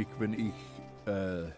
mich, 0.00 0.08
wenn 0.18 0.32
ich 0.32 0.54
äh, 1.06 1.50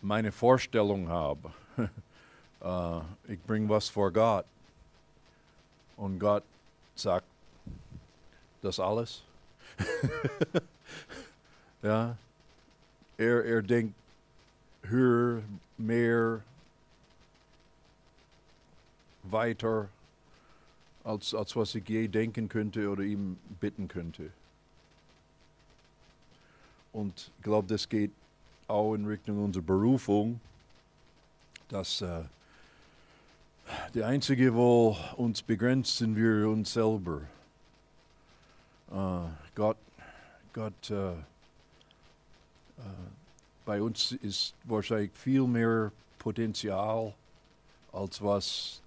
meine 0.00 0.30
Vorstellung 0.30 1.08
habe. 1.08 1.52
äh, 2.60 3.32
ich 3.32 3.40
bringe 3.42 3.68
was 3.68 3.88
vor 3.88 4.12
Gott. 4.12 4.46
Und 5.96 6.20
Gott 6.20 6.44
sagt, 6.94 7.26
das 8.62 8.78
alles. 8.78 9.24
ja. 11.82 12.16
Er, 13.16 13.44
er 13.44 13.62
denkt 13.62 13.94
höher, 14.82 15.42
mehr, 15.76 16.42
weiter, 19.24 19.88
als, 21.02 21.34
als 21.34 21.56
was 21.56 21.74
ich 21.74 21.88
je 21.88 22.06
denken 22.06 22.48
könnte 22.48 22.88
oder 22.88 23.02
ihm 23.02 23.36
bitten 23.58 23.88
könnte. 23.88 24.30
Und 26.92 27.30
ich 27.36 27.42
glaube, 27.42 27.68
das 27.68 27.88
geht 27.88 28.10
auch 28.66 28.94
in 28.94 29.06
Richtung 29.06 29.42
unserer 29.44 29.64
Berufung, 29.64 30.40
dass 31.68 32.00
äh, 32.00 32.24
der 33.94 34.06
Einzige, 34.06 34.54
wo 34.54 34.96
uns 35.16 35.42
begrenzt, 35.42 35.98
sind 35.98 36.16
wir 36.16 36.48
uns 36.48 36.72
selber. 36.72 37.22
Äh, 38.90 39.28
Gott, 39.54 39.76
Gott 40.52 40.90
äh, 40.90 41.12
äh, 41.12 41.16
bei 43.64 43.82
uns 43.82 44.12
ist 44.12 44.54
wahrscheinlich 44.64 45.12
viel 45.12 45.46
mehr 45.46 45.92
Potenzial, 46.18 47.14
als 47.92 48.22
was, 48.22 48.80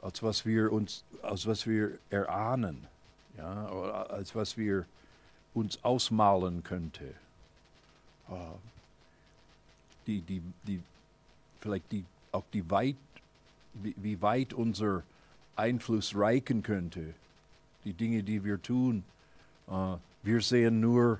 als 0.00 0.22
was 0.22 0.44
wir 0.44 0.72
uns, 0.72 1.04
als 1.22 1.46
was 1.46 1.66
wir 1.66 1.98
erahnen, 2.10 2.86
ja, 3.36 3.66
als 4.08 4.34
was 4.34 4.56
wir 4.56 4.86
uns 5.54 5.82
ausmalen 5.84 6.62
könnte. 6.62 7.14
Uh, 8.28 8.58
die, 10.06 10.20
die, 10.22 10.42
die, 10.66 10.82
vielleicht 11.60 11.90
die, 11.92 12.04
auch 12.32 12.44
die 12.52 12.68
weit, 12.70 12.96
wie, 13.74 13.94
wie 13.96 14.20
weit 14.22 14.52
unser 14.52 15.02
Einfluss 15.56 16.16
reichen 16.16 16.62
könnte, 16.62 17.14
die 17.84 17.92
Dinge, 17.92 18.22
die 18.22 18.44
wir 18.44 18.60
tun. 18.62 19.04
Uh, 19.68 19.96
wir 20.22 20.40
sehen 20.40 20.80
nur, 20.80 21.18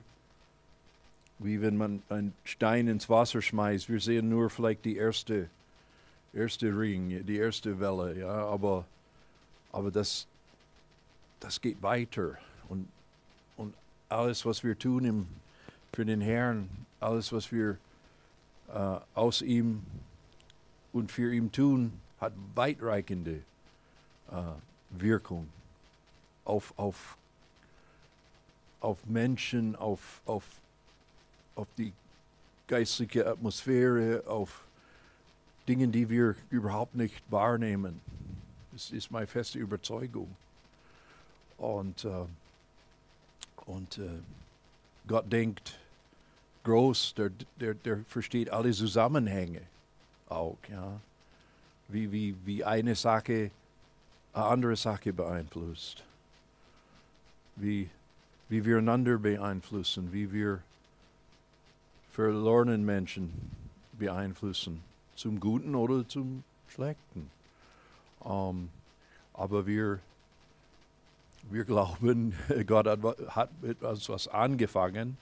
wie 1.38 1.60
wenn 1.60 1.76
man 1.76 2.02
einen 2.08 2.34
Stein 2.44 2.88
ins 2.88 3.08
Wasser 3.08 3.42
schmeißt, 3.42 3.88
wir 3.88 4.00
sehen 4.00 4.28
nur 4.28 4.48
vielleicht 4.48 4.84
die 4.84 4.96
erste, 4.96 5.48
erste 6.32 6.66
Ring, 6.66 7.24
die 7.26 7.36
erste 7.36 7.78
Welle, 7.80 8.18
ja, 8.18 8.46
aber, 8.46 8.86
aber 9.72 9.90
das, 9.90 10.26
das 11.40 11.60
geht 11.60 11.82
weiter. 11.82 12.38
Und, 12.68 12.88
und 13.56 13.74
alles, 14.12 14.44
was 14.44 14.62
wir 14.62 14.78
tun 14.78 15.04
im, 15.04 15.26
für 15.92 16.04
den 16.04 16.20
Herrn, 16.20 16.68
alles, 17.00 17.32
was 17.32 17.50
wir 17.52 17.78
äh, 18.72 18.96
aus 19.14 19.42
ihm 19.42 19.82
und 20.92 21.10
für 21.10 21.34
ihn 21.34 21.50
tun, 21.50 21.92
hat 22.20 22.32
weitreichende 22.54 23.42
äh, 24.30 24.34
Wirkung 24.90 25.48
auf, 26.44 26.72
auf, 26.76 27.16
auf 28.80 29.04
Menschen, 29.06 29.76
auf, 29.76 30.20
auf, 30.26 30.44
auf 31.54 31.68
die 31.76 31.92
geistliche 32.68 33.26
Atmosphäre, 33.26 34.24
auf 34.26 34.64
Dinge, 35.68 35.88
die 35.88 36.08
wir 36.08 36.36
überhaupt 36.50 36.94
nicht 36.94 37.22
wahrnehmen. 37.30 38.00
Das 38.72 38.90
ist 38.90 39.10
meine 39.10 39.26
feste 39.26 39.58
Überzeugung. 39.58 40.34
Und, 41.58 42.04
äh, 42.04 42.24
und 43.66 43.98
äh, 43.98 44.20
Gott 45.06 45.30
denkt 45.32 45.78
groß, 46.64 47.14
der, 47.14 47.30
der, 47.60 47.74
der 47.74 47.98
versteht 48.08 48.50
alle 48.50 48.72
Zusammenhänge 48.72 49.62
auch. 50.28 50.58
Ja? 50.70 51.00
Wie, 51.88 52.10
wie, 52.12 52.36
wie 52.44 52.64
eine 52.64 52.94
Sache 52.94 53.50
eine 54.32 54.44
andere 54.46 54.76
Sache 54.76 55.12
beeinflusst. 55.12 56.02
Wie, 57.56 57.90
wie 58.48 58.64
wir 58.64 58.78
einander 58.78 59.18
beeinflussen, 59.18 60.12
wie 60.12 60.32
wir 60.32 60.62
verlorenen 62.12 62.84
Menschen 62.84 63.32
beeinflussen, 63.92 64.82
zum 65.16 65.38
Guten 65.38 65.74
oder 65.74 66.06
zum 66.08 66.44
Schlechten. 66.68 67.30
Um, 68.20 68.70
aber 69.34 69.66
wir, 69.66 69.98
wir 71.50 71.64
glauben, 71.64 72.34
Gott 72.66 72.86
hat, 72.86 73.00
hat 73.28 73.50
etwas 73.62 74.28
angefangen 74.28 75.16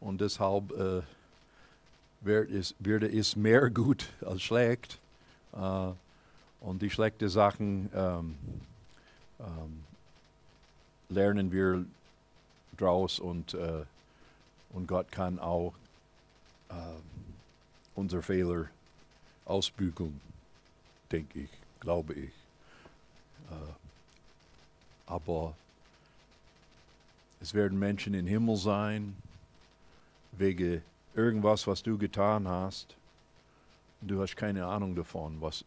und 0.00 0.20
deshalb 0.20 0.70
äh, 0.72 1.02
wird, 2.20 2.50
es, 2.50 2.74
wird 2.78 3.02
es 3.02 3.36
mehr 3.36 3.70
gut 3.70 4.08
als 4.24 4.42
schlecht. 4.42 4.98
Äh, 5.52 5.90
und 6.60 6.82
die 6.82 6.90
schlechten 6.90 7.28
Sachen 7.28 7.88
ähm, 7.94 8.36
ähm, 9.38 9.84
lernen 11.08 11.52
wir 11.52 11.84
draus 12.76 13.20
und, 13.20 13.54
äh, 13.54 13.84
und 14.70 14.86
Gott 14.86 15.10
kann 15.12 15.38
auch 15.38 15.72
äh, 16.68 16.74
unsere 17.94 18.22
Fehler 18.22 18.66
ausbügeln, 19.44 20.20
denke 21.10 21.40
ich, 21.40 21.50
glaube 21.80 22.14
ich. 22.14 22.30
Äh, 23.50 23.87
aber 25.08 25.54
es 27.40 27.54
werden 27.54 27.78
Menschen 27.78 28.14
im 28.14 28.26
Himmel 28.26 28.56
sein, 28.56 29.16
wegen 30.32 30.82
irgendwas, 31.14 31.66
was 31.66 31.82
du 31.82 31.96
getan 31.96 32.46
hast. 32.46 32.94
Du 34.00 34.20
hast 34.20 34.36
keine 34.36 34.66
Ahnung 34.66 34.94
davon, 34.94 35.40
was, 35.40 35.64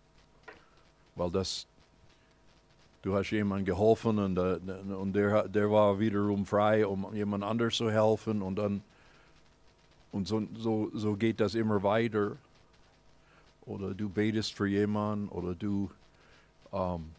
weil 1.16 1.31
das, 1.31 1.66
du 3.02 3.16
hast 3.16 3.31
jemandem 3.31 3.66
geholfen 3.66 4.19
und, 4.19 4.38
äh, 4.38 4.59
und 4.94 5.13
der, 5.13 5.47
der 5.50 5.69
war 5.69 6.00
wiederum 6.00 6.46
frei, 6.46 6.85
um 6.85 7.13
jemand 7.13 7.44
anders 7.44 7.75
zu 7.75 7.91
helfen 7.91 8.41
und 8.41 8.56
dann, 8.56 8.81
und 10.12 10.28
so, 10.28 10.44
so, 10.58 10.91
so 10.94 11.16
geht 11.16 11.40
das 11.40 11.56
immer 11.56 11.84
weiter. 11.84 12.38
Oder 13.66 13.94
du 13.94 14.09
betest 14.09 14.53
für 14.53 14.68
jemanden 14.68 15.29
oder 15.29 15.53
du, 15.53 15.90
ähm, 16.73 17.09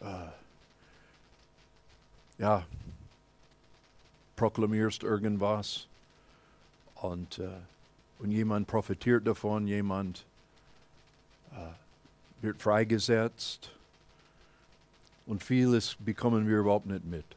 äh, 0.00 0.41
ja, 2.38 2.66
proklamierst 4.36 5.02
irgendwas 5.02 5.86
und, 6.96 7.38
äh, 7.38 7.48
und 8.18 8.30
jemand 8.30 8.66
profitiert 8.66 9.26
davon, 9.26 9.66
jemand 9.66 10.24
äh, 11.52 11.72
wird 12.42 12.60
freigesetzt. 12.60 13.70
Und 15.26 15.42
vieles 15.42 15.96
bekommen 15.98 16.48
wir 16.48 16.58
überhaupt 16.58 16.86
nicht 16.86 17.04
mit. 17.04 17.24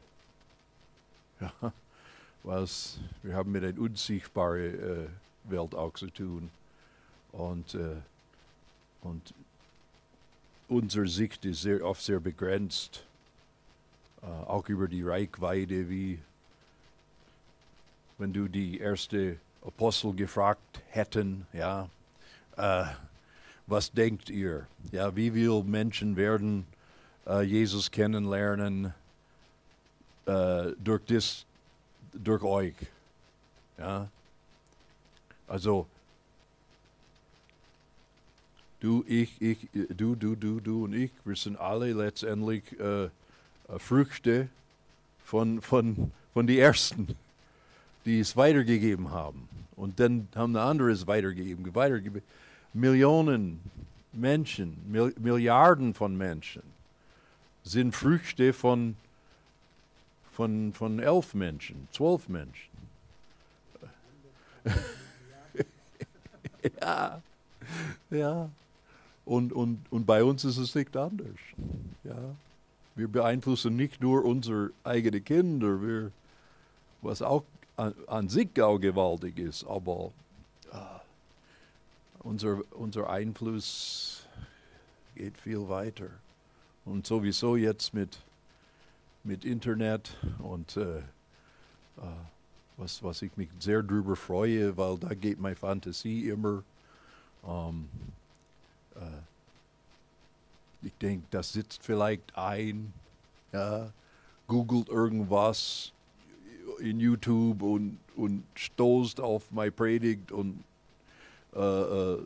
Ja, 1.38 1.72
weil 2.42 2.66
wir 3.22 3.34
haben 3.34 3.52
mit 3.52 3.64
einer 3.64 3.78
unsichtbaren 3.78 5.06
äh, 5.06 5.06
Welt 5.50 5.74
auch 5.74 5.92
zu 5.94 6.06
tun. 6.06 6.50
Und, 7.32 7.74
äh, 7.74 7.96
und 9.02 9.34
unsere 10.68 11.08
Sicht 11.08 11.44
ist 11.44 11.62
sehr 11.62 11.84
oft 11.84 12.02
sehr 12.02 12.20
begrenzt, 12.20 13.05
auch 14.46 14.68
über 14.68 14.88
die 14.88 15.02
Reichweite, 15.02 15.88
wie 15.88 16.18
wenn 18.18 18.32
du 18.32 18.48
die 18.48 18.78
erste 18.78 19.36
Apostel 19.64 20.14
gefragt 20.14 20.82
hätten, 20.88 21.46
ja, 21.52 21.88
äh, 22.56 22.86
was 23.66 23.90
denkt 23.92 24.30
ihr? 24.30 24.66
Ja, 24.92 25.14
wie 25.16 25.30
viele 25.30 25.62
Menschen 25.64 26.16
werden 26.16 26.66
äh, 27.26 27.42
Jesus 27.42 27.90
kennenlernen 27.90 28.94
äh, 30.26 30.72
durch, 30.78 31.04
das, 31.06 31.44
durch 32.12 32.42
euch? 32.42 32.74
Ja, 33.76 34.08
also 35.48 35.86
du, 38.80 39.04
ich, 39.06 39.40
ich, 39.42 39.68
du, 39.72 40.14
du, 40.14 40.36
du, 40.36 40.60
du 40.60 40.84
und 40.84 40.94
ich, 40.94 41.10
wir 41.24 41.36
sind 41.36 41.58
alle 41.58 41.92
letztendlich 41.92 42.62
Früchte 43.78 44.48
von, 45.24 45.60
von, 45.60 46.12
von 46.32 46.46
die 46.46 46.58
Ersten 46.58 47.16
die 48.06 48.20
es 48.20 48.36
weitergegeben 48.36 49.10
haben. 49.10 49.48
Und 49.74 50.00
dann 50.00 50.28
haben 50.34 50.56
andere 50.56 50.92
es 50.92 51.06
weitergegeben, 51.06 51.74
weitergegeben. 51.74 52.22
Millionen 52.72 53.60
Menschen, 54.12 54.78
Mil 54.86 55.12
Milliarden 55.18 55.92
von 55.92 56.16
Menschen 56.16 56.62
sind 57.64 57.94
Früchte 57.94 58.52
von, 58.52 58.96
von, 60.32 60.72
von 60.72 61.00
elf 61.00 61.34
Menschen, 61.34 61.88
zwölf 61.92 62.28
Menschen. 62.28 62.70
ja, 66.80 67.20
ja. 68.10 68.48
Und, 69.24 69.52
und, 69.52 69.84
und 69.90 70.06
bei 70.06 70.22
uns 70.22 70.44
ist 70.44 70.58
es 70.58 70.74
nicht 70.76 70.96
anders. 70.96 71.26
Ja. 72.04 72.14
Wir 72.96 73.08
beeinflussen 73.08 73.76
nicht 73.76 74.00
nur 74.00 74.24
unsere 74.24 74.70
eigenen 74.82 75.22
Kinder, 75.22 75.82
wir, 75.82 76.12
was 77.02 77.20
auch 77.20 77.44
an, 77.76 77.94
an 78.06 78.28
sich 78.30 78.60
auch 78.60 78.78
gewaltig 78.78 79.38
ist, 79.38 79.64
aber 79.64 80.12
äh, 80.72 80.76
unser, 82.20 82.62
unser 82.70 83.10
Einfluss 83.10 84.26
geht 85.14 85.36
viel 85.38 85.68
weiter. 85.68 86.08
Und 86.86 87.06
sowieso 87.06 87.56
jetzt 87.56 87.92
mit, 87.92 88.18
mit 89.24 89.44
Internet 89.44 90.16
und 90.38 90.78
äh, 90.78 90.98
äh, 90.98 91.02
was, 92.78 93.02
was 93.02 93.20
ich 93.20 93.36
mich 93.36 93.50
sehr 93.58 93.82
drüber 93.82 94.16
freue, 94.16 94.76
weil 94.76 94.96
da 94.98 95.12
geht 95.12 95.38
meine 95.38 95.56
Fantasie 95.56 96.30
immer. 96.30 96.62
Ähm, 97.46 97.88
äh, 98.94 99.35
ich 100.86 100.94
denke, 100.98 101.26
das 101.30 101.52
sitzt 101.52 101.82
vielleicht 101.82 102.36
ein, 102.36 102.92
ja, 103.52 103.90
googelt 104.46 104.88
irgendwas 104.88 105.92
in 106.78 107.00
YouTube 107.00 107.60
und, 107.62 107.98
und 108.14 108.44
stoßt 108.54 109.20
auf 109.20 109.50
meine 109.50 109.72
Predigt 109.72 110.30
und 110.30 110.62
äh, 111.54 111.60
äh, 111.60 112.18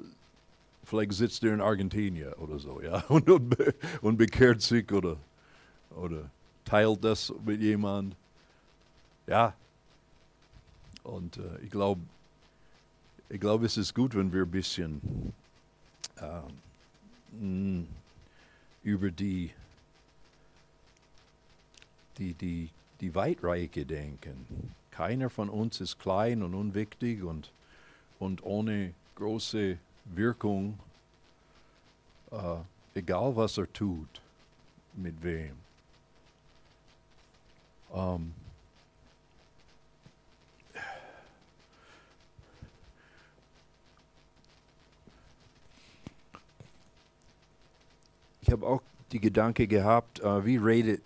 vielleicht 0.84 1.12
sitzt 1.14 1.42
er 1.42 1.54
in 1.54 1.62
Argentinien 1.62 2.34
oder 2.34 2.58
so, 2.58 2.82
ja, 2.82 2.98
und, 3.08 3.30
und, 3.30 3.56
und 4.02 4.16
bekehrt 4.18 4.60
sich 4.60 4.92
oder, 4.92 5.16
oder 5.96 6.30
teilt 6.66 7.02
das 7.02 7.32
mit 7.44 7.62
jemand. 7.62 8.14
Ja, 9.26 9.54
und 11.02 11.38
äh, 11.38 11.64
ich 11.64 11.70
glaube, 11.70 12.02
ich 13.30 13.40
glaube, 13.40 13.64
es 13.64 13.78
ist 13.78 13.94
gut, 13.94 14.14
wenn 14.14 14.30
wir 14.32 14.42
ein 14.42 14.50
bisschen 14.50 15.32
ähm, 17.32 17.86
über 18.82 19.10
die, 19.10 19.50
die, 22.18 22.34
die, 23.00 23.14
Weitreiche 23.14 23.84
denken. 23.84 24.74
Keiner 24.90 25.30
von 25.30 25.48
uns 25.48 25.80
ist 25.80 25.98
klein 25.98 26.42
und 26.42 26.54
unwichtig 26.54 27.22
und, 27.22 27.50
und 28.18 28.42
ohne 28.42 28.92
große 29.14 29.78
Wirkung, 30.04 30.78
äh, 32.30 32.56
egal 32.94 33.36
was 33.36 33.58
er 33.58 33.72
tut, 33.72 34.20
mit 34.94 35.22
wem. 35.22 35.56
Ähm, 37.94 38.34
ich 48.50 48.52
habe 48.52 48.66
auch 48.66 48.82
die 49.12 49.20
Gedanke 49.20 49.68
gehabt, 49.68 50.24
uh, 50.24 50.44
wie, 50.44 50.56
redet, 50.56 51.00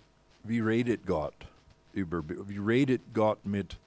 wie 0.45 0.61
redet 0.61 1.05
Gott 1.05 1.35
über, 1.93 2.23
wie 2.27 2.57
redet 2.57 3.03
Gott 3.13 3.45
mit, 3.45 3.77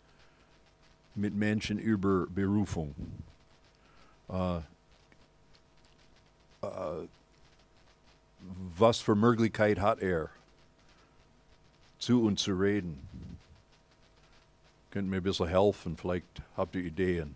mit 1.16 1.34
Menschen 1.34 1.80
über 1.80 2.26
Berufung? 2.28 2.94
Uh, 4.28 4.60
was 8.76 9.00
für 9.00 9.16
Möglichkeit 9.16 9.80
hat 9.80 9.98
er, 9.98 10.30
zu 11.98 12.22
uns 12.22 12.42
zu 12.44 12.52
reden? 12.52 13.36
Könnt 14.92 15.08
mir 15.08 15.16
ein 15.16 15.22
bisschen 15.24 15.48
helfen, 15.48 15.96
vielleicht 15.96 16.42
habt 16.56 16.76
ihr 16.76 16.84
Ideen. 16.84 17.34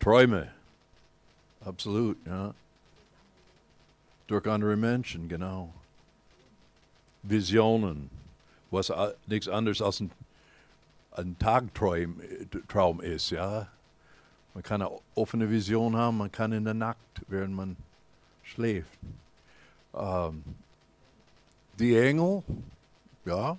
Träume. 0.00 0.61
Absolut, 1.64 2.18
ja. 2.26 2.54
Durch 4.26 4.46
andere 4.46 4.76
Menschen, 4.76 5.28
genau. 5.28 5.72
Visionen, 7.22 8.10
was 8.70 8.92
nichts 9.26 9.48
anderes 9.48 9.80
als 9.80 10.00
ein, 10.00 10.10
ein 11.12 11.38
Tagtraum 11.38 12.20
Traum 12.68 13.00
ist, 13.00 13.30
ja. 13.30 13.68
Man 14.54 14.62
kann 14.62 14.82
eine 14.82 14.90
offene 15.14 15.48
Vision 15.48 15.96
haben, 15.96 16.18
man 16.18 16.32
kann 16.32 16.52
in 16.52 16.64
der 16.64 16.74
Nacht, 16.74 16.98
während 17.28 17.54
man 17.54 17.76
schläft. 18.42 18.98
Ähm, 19.94 20.42
die 21.78 21.96
Engel, 21.96 22.42
ja. 23.24 23.56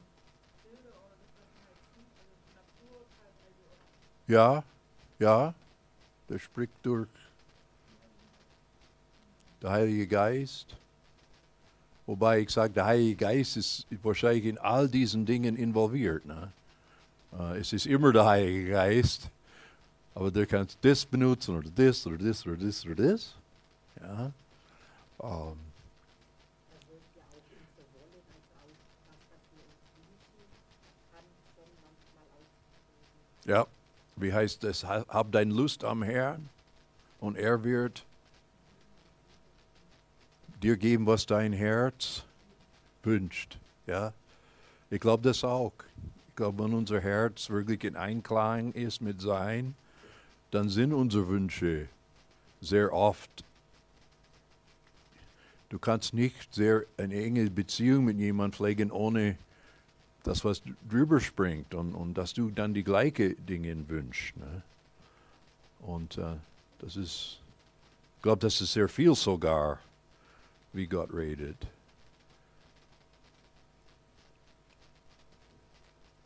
Ja, 4.27 4.63
ja, 5.19 5.53
der 6.29 6.39
spricht 6.39 6.73
durch 6.83 7.09
der 9.63 9.71
Heilige 9.71 10.07
Geist. 10.07 10.75
Wobei 12.05 12.41
ich 12.41 12.49
sage, 12.49 12.73
der 12.73 12.85
Heilige 12.85 13.15
Geist 13.15 13.55
ist 13.55 13.87
wahrscheinlich 14.03 14.45
in 14.45 14.57
all 14.57 14.89
diesen 14.89 15.25
Dingen 15.25 15.55
involviert. 15.55 16.25
Ne? 16.25 16.51
Uh, 17.31 17.53
es 17.53 17.71
ist 17.71 17.87
immer 17.87 18.11
der 18.11 18.25
Heilige 18.25 18.71
Geist, 18.71 19.29
aber 20.13 20.29
du 20.29 20.45
kannst 20.45 20.77
das 20.81 21.05
benutzen 21.05 21.57
oder 21.57 21.69
das 21.73 22.05
oder 22.05 22.17
das 22.17 22.45
oder 22.45 22.57
das 22.57 22.85
oder 22.85 22.95
das. 22.95 23.35
Ja. 24.01 24.31
Um, 25.17 25.57
ja, 33.45 33.65
wie 34.17 34.33
heißt 34.33 34.65
es? 34.65 34.83
Hab 34.83 35.31
deine 35.31 35.53
Lust 35.53 35.85
am 35.85 36.03
Herrn 36.03 36.49
und 37.21 37.37
er 37.37 37.63
wird 37.63 38.03
dir 40.63 40.77
geben, 40.77 41.05
was 41.05 41.25
dein 41.25 41.53
Herz 41.53 42.23
wünscht. 43.03 43.57
Ja? 43.85 44.13
Ich 44.89 44.99
glaube 44.99 45.23
das 45.23 45.43
auch. 45.43 45.73
Ich 46.29 46.35
glaube, 46.35 46.63
wenn 46.63 46.73
unser 46.73 47.01
Herz 47.01 47.49
wirklich 47.49 47.83
in 47.83 47.95
Einklang 47.95 48.71
ist 48.73 49.01
mit 49.01 49.21
sein, 49.21 49.75
dann 50.51 50.69
sind 50.69 50.93
unsere 50.93 51.27
Wünsche 51.27 51.87
sehr 52.61 52.93
oft. 52.93 53.43
Du 55.69 55.79
kannst 55.79 56.13
nicht 56.13 56.53
sehr 56.53 56.83
eine 56.97 57.21
enge 57.21 57.49
Beziehung 57.49 58.05
mit 58.05 58.17
jemandem 58.17 58.53
pflegen, 58.53 58.91
ohne 58.91 59.37
das, 60.23 60.45
was 60.45 60.61
drüber 60.89 61.19
springt 61.19 61.73
und, 61.73 61.93
und 61.93 62.13
dass 62.13 62.33
du 62.33 62.49
dann 62.49 62.73
die 62.73 62.83
gleichen 62.83 63.35
Dinge 63.45 63.75
wünschst. 63.89 64.37
Ne? 64.37 64.61
Und 65.81 66.17
äh, 66.17 66.35
das 66.79 66.95
ist, 66.95 67.39
ich 68.17 68.21
glaube, 68.21 68.39
das 68.39 68.61
ist 68.61 68.73
sehr 68.73 68.87
viel 68.87 69.15
sogar 69.15 69.79
wie 70.73 70.87
Gott 70.87 71.13
redet. 71.13 71.57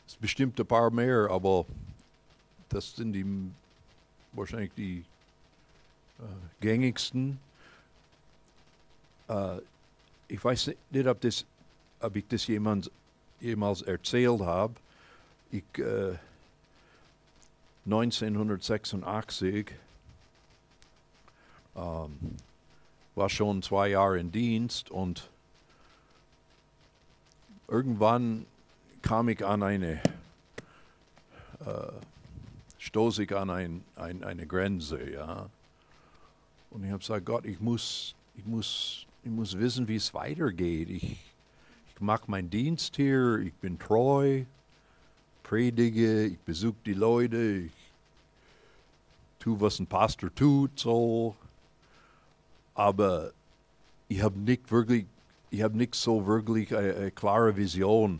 Es 0.07 0.15
bestimmt 0.15 0.59
ein 0.59 0.65
paar 0.65 0.89
mehr, 0.89 1.27
aber 1.29 1.65
das 2.69 2.95
sind 2.95 3.13
die 3.13 3.25
wahrscheinlich 4.31 4.71
die 4.75 5.03
äh, 6.19 6.23
gängigsten. 6.61 7.39
Äh, 9.27 9.57
ich 10.27 10.43
weiß 10.43 10.71
nicht, 10.89 11.07
ob, 11.07 11.21
das, 11.21 11.45
ob 11.99 12.15
ich 12.15 12.27
das 12.27 12.47
jemand, 12.47 12.89
jemals 13.39 13.81
erzählt 13.81 14.41
habe. 14.41 14.73
Ich, 15.51 15.63
äh, 15.77 16.17
1986 17.85 19.71
ähm, 21.75 22.37
war 23.17 23.29
schon 23.29 23.63
zwei 23.63 23.89
Jahre 23.89 24.19
in 24.19 24.31
Dienst 24.31 24.91
und 24.91 25.29
irgendwann 27.67 28.45
kam 29.01 29.27
ich 29.27 29.43
an 29.43 29.63
eine, 29.63 29.93
äh, 31.65 31.91
stoß 32.77 33.19
ich 33.19 33.35
an 33.35 33.49
ein, 33.49 33.83
ein, 33.95 34.23
eine 34.23 34.45
Grenze, 34.45 35.11
ja. 35.11 35.49
Und 36.69 36.83
ich 36.83 36.89
habe 36.91 36.99
gesagt, 36.99 37.25
Gott, 37.25 37.45
ich 37.45 37.59
muss, 37.59 38.13
ich 38.35 38.45
muss, 38.45 39.07
ich 39.23 39.31
muss 39.31 39.57
wissen, 39.57 39.87
wie 39.87 39.95
es 39.95 40.13
weitergeht. 40.13 40.89
Ich, 40.89 41.03
ich 41.03 41.99
mache 41.99 42.29
meinen 42.29 42.51
Dienst 42.51 42.97
hier, 42.97 43.39
ich 43.39 43.53
bin 43.55 43.79
treu, 43.79 44.43
predige, 45.41 46.25
ich 46.25 46.39
besuche 46.39 46.75
die 46.85 46.93
Leute, 46.93 47.37
ich 47.37 47.71
tue, 49.39 49.59
was 49.59 49.79
ein 49.79 49.87
Pastor 49.87 50.33
tut, 50.35 50.77
so 50.77 51.35
aber 52.77 53.31
ich 54.07 54.21
habe 54.21 54.39
nicht 54.39 54.71
wirklich, 54.71 55.07
ich 55.49 55.63
habe 55.63 55.75
nicht 55.75 55.95
so 55.95 56.27
wirklich 56.27 56.77
eine, 56.77 56.93
eine, 56.93 57.11
klare 57.11 57.57
Vision 57.57 58.19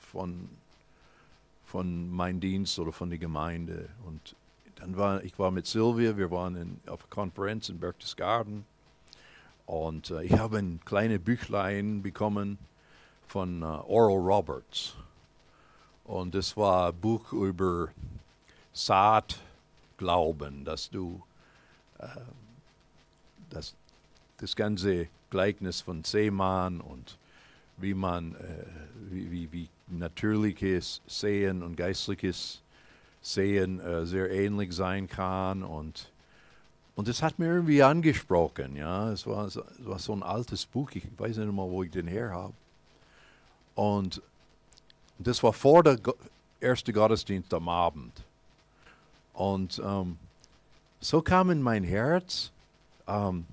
von, 0.00 0.48
von 1.66 2.10
meinem 2.10 2.40
Dienst 2.40 2.78
oder 2.78 2.90
von 2.90 3.10
der 3.10 3.18
Gemeinde. 3.18 3.90
Und 4.06 4.34
dann 4.76 4.96
war 4.96 5.22
ich 5.22 5.38
war 5.38 5.50
mit 5.50 5.66
Sylvia, 5.66 6.16
wir 6.16 6.30
waren 6.30 6.56
in, 6.56 6.80
auf 6.86 7.02
einer 7.02 7.10
Konferenz 7.10 7.68
in 7.68 7.78
Berchtesgaden 7.78 8.64
und 9.66 10.10
äh, 10.10 10.22
ich 10.22 10.38
habe 10.38 10.56
ein 10.56 10.80
kleines 10.86 11.20
Büchlein 11.20 12.02
bekommen 12.02 12.56
von 13.28 13.60
äh, 13.60 13.64
Oral 13.64 14.16
Roberts. 14.16 14.94
Und 16.04 16.34
das 16.34 16.56
war 16.56 16.88
ein 16.88 16.98
Buch 16.98 17.30
über 17.32 17.88
Saatglauben, 18.72 20.64
dass 20.64 20.88
du 20.88 21.22
äh, 21.98 22.06
dass 23.52 23.74
das 24.42 24.56
ganze 24.56 25.06
Gleichnis 25.30 25.80
von 25.80 26.02
Seemann 26.02 26.80
und 26.80 27.16
wie 27.76 27.94
man, 27.94 28.34
äh, 28.34 28.64
wie, 29.10 29.30
wie, 29.30 29.52
wie 29.52 29.68
natürliches 29.86 31.00
Sehen 31.06 31.62
und 31.62 31.76
geistliches 31.76 32.60
Sehen 33.22 33.78
äh, 33.80 34.04
sehr 34.04 34.30
ähnlich 34.30 34.72
sein 34.72 35.08
kann 35.08 35.62
und 35.62 36.08
und 36.94 37.08
das 37.08 37.22
hat 37.22 37.38
mir 37.38 37.46
irgendwie 37.46 37.82
angesprochen, 37.82 38.76
ja. 38.76 39.10
Es 39.12 39.26
war, 39.26 39.46
es 39.46 39.58
war 39.78 39.98
so 39.98 40.12
ein 40.12 40.22
altes 40.22 40.66
Buch, 40.66 40.90
ich 40.92 41.04
weiß 41.16 41.38
nicht 41.38 41.50
mal, 41.50 41.66
wo 41.66 41.82
ich 41.82 41.90
den 41.90 42.06
her 42.06 42.30
habe. 42.30 42.52
Und 43.74 44.20
das 45.18 45.42
war 45.42 45.54
vor 45.54 45.82
der 45.82 45.98
erste 46.60 46.92
Gottesdienst 46.92 47.54
am 47.54 47.70
Abend. 47.70 48.12
Und 49.32 49.80
ähm, 49.82 50.18
so 51.00 51.22
kam 51.22 51.48
in 51.48 51.62
mein 51.62 51.82
Herz, 51.82 52.52
ähm, 53.06 53.46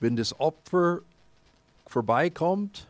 wenn 0.00 0.16
das 0.16 0.38
Opfer 0.38 1.00
vorbeikommt, 1.86 2.86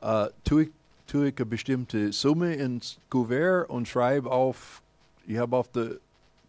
äh, 0.00 0.28
tue, 0.44 0.64
ich, 0.64 0.70
tue 1.06 1.28
ich 1.28 1.36
eine 1.36 1.46
bestimmte 1.46 2.12
Summe 2.12 2.54
ins 2.54 2.98
Kuvert 3.10 3.68
und 3.70 3.88
schreibe 3.88 4.30
auf, 4.30 4.82
ich 5.26 5.38
habe 5.38 5.56
auf 5.56 5.68
das 5.68 5.96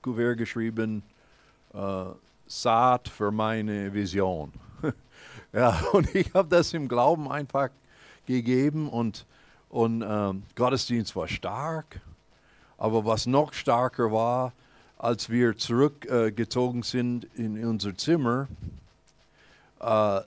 Kuvert 0.01 0.37
geschrieben, 0.37 1.03
äh, 1.73 2.05
Saat 2.45 3.07
für 3.07 3.31
meine 3.31 3.93
Vision. 3.93 4.51
ja, 5.53 5.79
und 5.93 6.13
ich 6.13 6.33
habe 6.33 6.49
das 6.49 6.73
im 6.73 6.87
Glauben 6.87 7.31
einfach 7.31 7.69
gegeben 8.25 8.89
und, 8.89 9.25
und 9.69 10.03
ähm, 10.05 10.43
Gottesdienst 10.55 11.15
war 11.15 11.27
stark. 11.27 12.01
Aber 12.77 13.05
was 13.05 13.25
noch 13.25 13.53
stärker 13.53 14.11
war, 14.11 14.53
als 14.97 15.29
wir 15.29 15.57
zurückgezogen 15.57 16.81
äh, 16.81 16.85
sind 16.85 17.27
in 17.35 17.63
unser 17.65 17.95
Zimmer, 17.97 18.47
äh, 19.83 20.21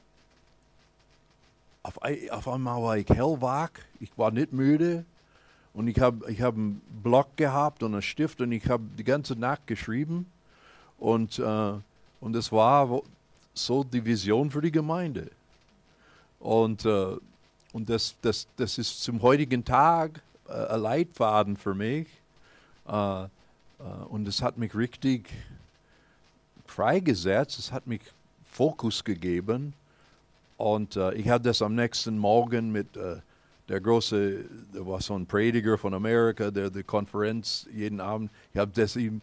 auf, 1.83 1.99
auf, 2.31 2.49
einmal 2.49 2.83
war 2.83 2.97
ich 2.97 3.09
hellwach, 3.09 3.71
ich 4.01 4.11
war 4.17 4.31
nicht 4.31 4.53
müde 4.53 5.05
und 5.73 5.89
ich 5.89 6.01
habe 6.01 6.31
ich 6.31 6.43
hab 6.43 6.55
einen 6.55 6.81
Block 7.03 7.37
gehabt 7.37 7.83
und 7.83 7.93
einen 7.93 8.03
Stift 8.03 8.41
und 8.41 8.53
ich 8.53 8.69
habe 8.69 8.85
die 8.99 9.05
ganze 9.05 9.35
Nacht 9.35 9.67
geschrieben. 9.67 10.27
Und, 10.99 11.39
äh, 11.39 11.73
und 12.21 12.53
war 12.53 13.03
so 13.55 13.85
die 13.85 14.05
Vision 14.05 14.51
für 14.51 14.63
die 14.63 14.73
Gemeinde. 14.73 15.31
Und, 16.41 16.85
äh, 16.85 17.17
und 17.73 17.91
das, 17.91 18.17
das, 18.23 18.47
das 18.57 18.79
ist 18.79 19.03
zum 19.03 19.21
heutigen 19.23 19.65
Tag 19.65 20.23
äh, 20.49 20.53
ein 20.53 20.81
Leitfaden 20.81 21.57
für 21.57 21.75
mich. 21.75 22.09
Äh, 22.89 23.25
äh, 23.25 23.27
und 24.09 24.27
es 24.27 24.43
hat 24.43 24.57
mich 24.57 24.75
richtig 24.75 25.29
freigesetzt, 26.67 27.59
es 27.59 27.73
hat 27.73 27.87
mich 27.87 28.01
Fokus 28.57 29.05
gegeben. 29.05 29.75
Und 30.57 30.97
äh, 30.97 31.13
ich 31.15 31.29
habe 31.29 31.45
das 31.45 31.61
am 31.61 31.75
nächsten 31.75 32.17
Morgen 32.17 32.73
mit 32.73 32.97
äh, 32.97 33.17
der 33.69 33.81
große, 33.81 34.45
der 34.75 34.87
war 34.87 35.03
so 35.03 35.15
ein 35.15 35.27
Prediger 35.27 35.77
von 35.77 35.93
Amerika, 35.93 36.51
der 36.51 36.71
die 36.71 36.83
Konferenz 36.83 37.67
jeden 37.75 38.01
Abend, 38.01 38.31
ich 38.55 38.59
habe 38.59 38.73
ihm 38.97 39.21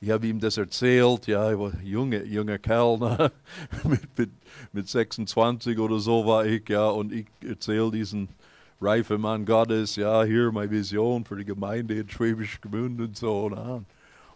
ich 0.00 0.10
ihm 0.22 0.38
das 0.38 0.58
erzählt, 0.58 1.26
ja, 1.26 1.50
ich 1.50 1.58
war 1.58 1.72
ein 1.72 1.86
junger, 1.86 2.58
Kerl, 2.58 2.98
ne? 2.98 3.32
mit, 3.84 4.18
mit, 4.18 4.30
mit 4.72 4.86
26 4.86 5.78
oder 5.78 5.98
so 5.98 6.26
war 6.26 6.44
ich, 6.44 6.68
ja, 6.68 6.88
und 6.88 7.10
ich 7.10 7.26
erzähle 7.42 7.90
diesen 7.90 8.28
reifen 8.82 9.22
Mann 9.22 9.46
Gottes, 9.46 9.96
ja, 9.96 10.22
hier 10.24 10.52
meine 10.52 10.70
Vision 10.70 11.24
für 11.24 11.36
die 11.36 11.46
Gemeinde 11.46 11.94
in 11.94 12.10
Schwäbisch 12.10 12.60
Gmünd 12.60 13.00
und 13.00 13.16
so. 13.16 13.48
Ne? 13.48 13.82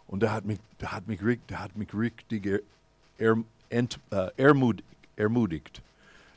Und 0.07 0.23
der 0.23 0.33
hat 0.33 0.45
mich, 0.45 0.57
der 0.81 0.91
hat 0.91 1.07
mich, 1.07 1.19
der 1.47 1.59
hat 1.59 1.77
mich 1.77 1.93
richtig 1.93 2.47
er, 2.47 2.59
er, 3.19 3.37
ent, 3.69 3.99
äh, 4.11 4.29
ermutigt, 4.37 4.85
ermutigt, 5.15 5.81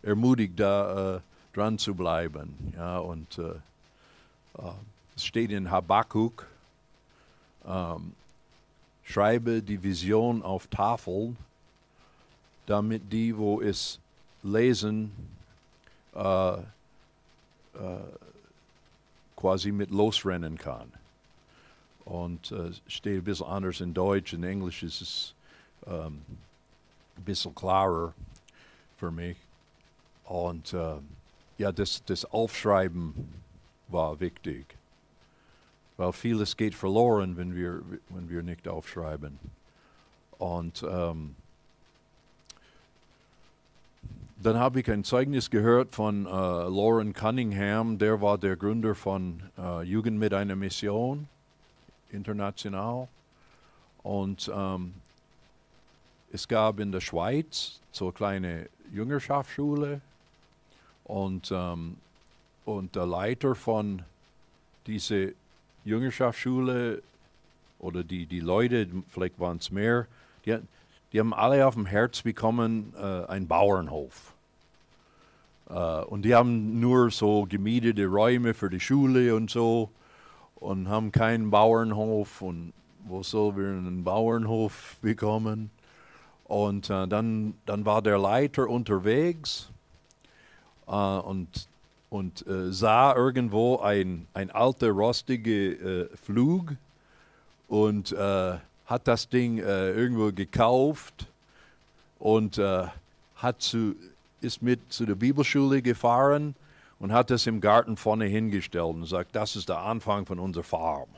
ermutigt, 0.03 0.59
da 0.59 1.17
äh, 1.17 1.21
dran 1.55 1.79
zu 1.79 1.95
bleiben. 1.95 2.73
Ja, 2.77 2.99
und 2.99 3.39
äh, 3.39 3.53
äh 4.59 4.73
es 5.15 5.27
steht 5.27 5.51
in 5.51 5.71
Habakkuk, 5.71 6.47
ähm, 7.67 8.15
schreibe 9.05 9.63
die 9.63 9.83
Vision 9.83 10.43
auf 10.43 10.69
Tafel, 10.69 11.37
damit 12.65 13.13
die, 13.13 13.37
wo 13.37 13.61
es 13.61 13.99
lesen, 14.43 15.13
äh, 16.15 16.55
äh, 16.55 16.63
quasi 19.37 19.73
mit 19.73 19.91
losrennen 19.91 20.57
kann. 20.57 20.91
Und 22.05 22.51
äh, 22.53 22.71
steht 22.87 23.19
ein 23.19 23.25
bisschen 23.25 23.47
anders 23.47 23.81
in 23.81 23.93
Deutsch, 23.95 24.33
in 24.33 24.45
Englisch 24.45 24.83
ist 24.83 25.01
es 25.03 25.35
ähm, 25.87 26.23
ein 27.23 27.25
bisschen 27.25 27.55
klarer 27.55 28.15
für 28.99 29.11
mich. 29.11 29.37
Und 30.25 30.73
äh, 30.73 30.97
ja, 31.59 31.73
das, 31.73 32.05
das 32.05 32.25
Aufschreiben 32.25 33.15
war 33.89 34.21
wichtig 34.21 34.77
weil 35.97 36.13
vieles 36.13 36.57
geht 36.57 36.75
verloren, 36.75 37.37
wenn 37.37 37.55
wir, 37.55 37.81
wenn 38.09 38.29
wir 38.29 38.43
nicht 38.43 38.67
aufschreiben. 38.67 39.39
Und 40.39 40.85
ähm, 40.89 41.37
dann 44.43 44.59
habe 44.59 44.81
ich 44.81 44.91
ein 44.91 45.05
Zeugnis 45.05 45.51
gehört 45.51 45.95
von 45.95 46.27
äh, 46.27 46.29
Lauren 46.29 47.13
Cunningham, 47.13 47.99
der 47.99 48.21
war 48.21 48.39
der 48.39 48.57
Gründer 48.57 48.97
von 48.97 49.45
äh, 49.57 49.83
Jugend 49.83 50.19
mit 50.19 50.35
einer 50.35 50.57
Mission 50.57 51.29
international. 52.11 53.07
Und 54.03 54.51
ähm, 54.53 54.95
es 56.33 56.49
gab 56.49 56.81
in 56.81 56.91
der 56.93 57.01
Schweiz 57.01 57.81
so 57.93 58.07
eine 58.07 58.13
kleine 58.13 58.69
Jüngerschaftsschule 58.93 60.01
und, 61.05 61.53
ähm, 61.55 61.97
und 62.65 62.97
der 62.97 63.07
Leiter 63.07 63.55
von 63.55 64.03
dieser 64.87 65.29
Jüngerschaftsschule 65.85 67.03
oder 67.79 68.03
die, 68.03 68.27
die 68.27 68.41
Leute, 68.41 68.89
vielleicht 69.09 69.39
waren 69.39 69.59
es 69.59 69.71
mehr, 69.71 70.07
die, 70.47 70.57
die 71.13 71.21
haben 71.21 71.35
alle 71.35 71.67
auf 71.67 71.75
dem 71.75 71.87
Herz 71.87 72.23
bekommen, 72.23 72.95
äh, 72.97 73.27
einen 73.27 73.47
Bauernhof. 73.47 74.33
Äh, 75.69 75.75
und 76.05 76.23
die 76.23 76.35
haben 76.35 76.81
nur 76.81 77.11
so 77.11 77.47
gemietete 77.47 78.07
Räume 78.07 78.55
für 78.55 78.71
die 78.71 78.81
Schule 78.81 79.35
und 79.35 79.51
so 79.51 79.91
und 80.57 80.89
haben 80.89 81.13
keinen 81.13 81.51
Bauernhof 81.51 82.41
und 82.41 82.73
wo 83.05 83.23
soll 83.23 83.57
wir 83.57 83.67
einen 83.67 84.05
Bauernhof 84.05 84.97
bekommen? 85.03 85.71
Und 86.53 86.91
äh, 86.91 87.09
dann, 87.09 87.55
dann 87.65 87.87
war 87.87 88.03
der 88.03 88.19
Leiter 88.19 88.69
unterwegs 88.69 89.71
äh, 90.87 90.93
und 90.93 91.67
und 92.11 92.47
äh, 92.47 92.71
sah 92.71 93.17
irgendwo 93.17 93.79
ein, 93.79 94.27
ein 94.35 94.51
alter, 94.51 94.91
rostige 94.91 96.11
äh, 96.11 96.17
Flug 96.19 96.75
und 97.69 98.13
äh, 98.13 98.59
hat 98.85 99.09
das 99.09 99.31
Ding 99.31 99.61
äh, 99.61 99.93
irgendwo 99.93 100.31
gekauft 100.31 101.27
und 102.19 102.59
hat 102.59 103.63
zu, 103.63 103.97
ist 104.43 104.61
mit 104.61 104.93
zu 104.93 105.07
der 105.07 105.15
Bibelschule 105.15 105.81
gefahren 105.81 106.55
und 106.99 107.13
hat 107.13 107.31
das 107.31 107.47
im 107.47 107.63
Garten 107.63 107.97
vorne 107.97 108.27
hingestellt 108.27 108.95
und 108.95 109.07
sagt, 109.07 109.35
das 109.35 109.57
ist 109.57 109.71
der 109.71 109.79
Anfang 109.79 110.27
von 110.27 110.39
unserer 110.39 110.65
Farm. 110.65 111.09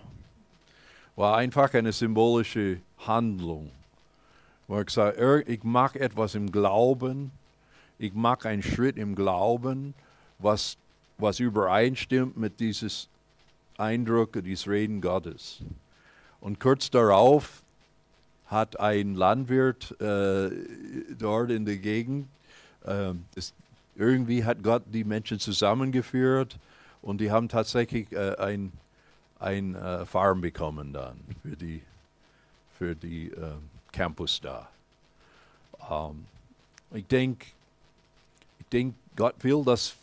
War 1.17 1.37
einfach 1.37 1.75
eine 1.75 1.93
symbolische 1.93 2.81
Handlung. 2.99 3.73
Wo 4.67 4.77
er 4.77 4.85
gesagt 4.85 5.19
ich 5.49 5.63
mache 5.63 6.01
etwas 6.01 6.35
im 6.35 6.51
Glauben, 6.51 7.31
ich 7.99 8.15
mache 8.15 8.49
einen 8.49 8.63
Schritt 8.63 8.97
im 8.97 9.15
Glauben, 9.15 9.95
was 10.39 10.77
was 11.19 11.41
übereinstimmt 11.41 12.37
mit 12.37 12.61
dieses 12.61 13.09
Eindruck, 13.77 14.33
dieses 14.45 14.69
Reden 14.69 15.01
Gottes. 15.01 15.63
Und 16.41 16.61
kurz 16.61 16.91
darauf 16.91 17.63
hat 18.47 18.79
ein 18.79 19.15
Landwirt 19.15 19.99
äh, 20.01 20.51
dort 21.19 21.51
in 21.51 21.65
der 21.65 21.79
Gegend, 21.79 22.29
äh, 22.85 23.13
das, 23.35 23.55
irgendwie 23.97 24.45
hat 24.45 24.63
Gott 24.63 24.83
die 24.87 25.05
Menschen 25.05 25.39
zusammengeführt 25.39 26.59
und 27.01 27.21
die 27.21 27.31
haben 27.31 27.49
tatsächlich 27.49 28.13
äh, 28.13 28.37
ein, 28.37 28.73
ein 29.39 29.75
äh, 29.75 30.05
Farm 30.05 30.41
bekommen 30.41 30.93
dann 30.93 31.17
für 31.43 31.57
die, 31.57 31.83
für 32.79 32.95
die 32.95 33.29
ähm, 33.31 33.71
Campus 33.95 34.41
da. 34.41 34.69
Ähm, 35.91 36.27
ich 36.93 37.07
denke, 37.07 37.47
ich 38.59 38.67
denk, 38.67 38.95
Gott 39.17 39.37
will, 39.43 39.63
dass 39.65 39.95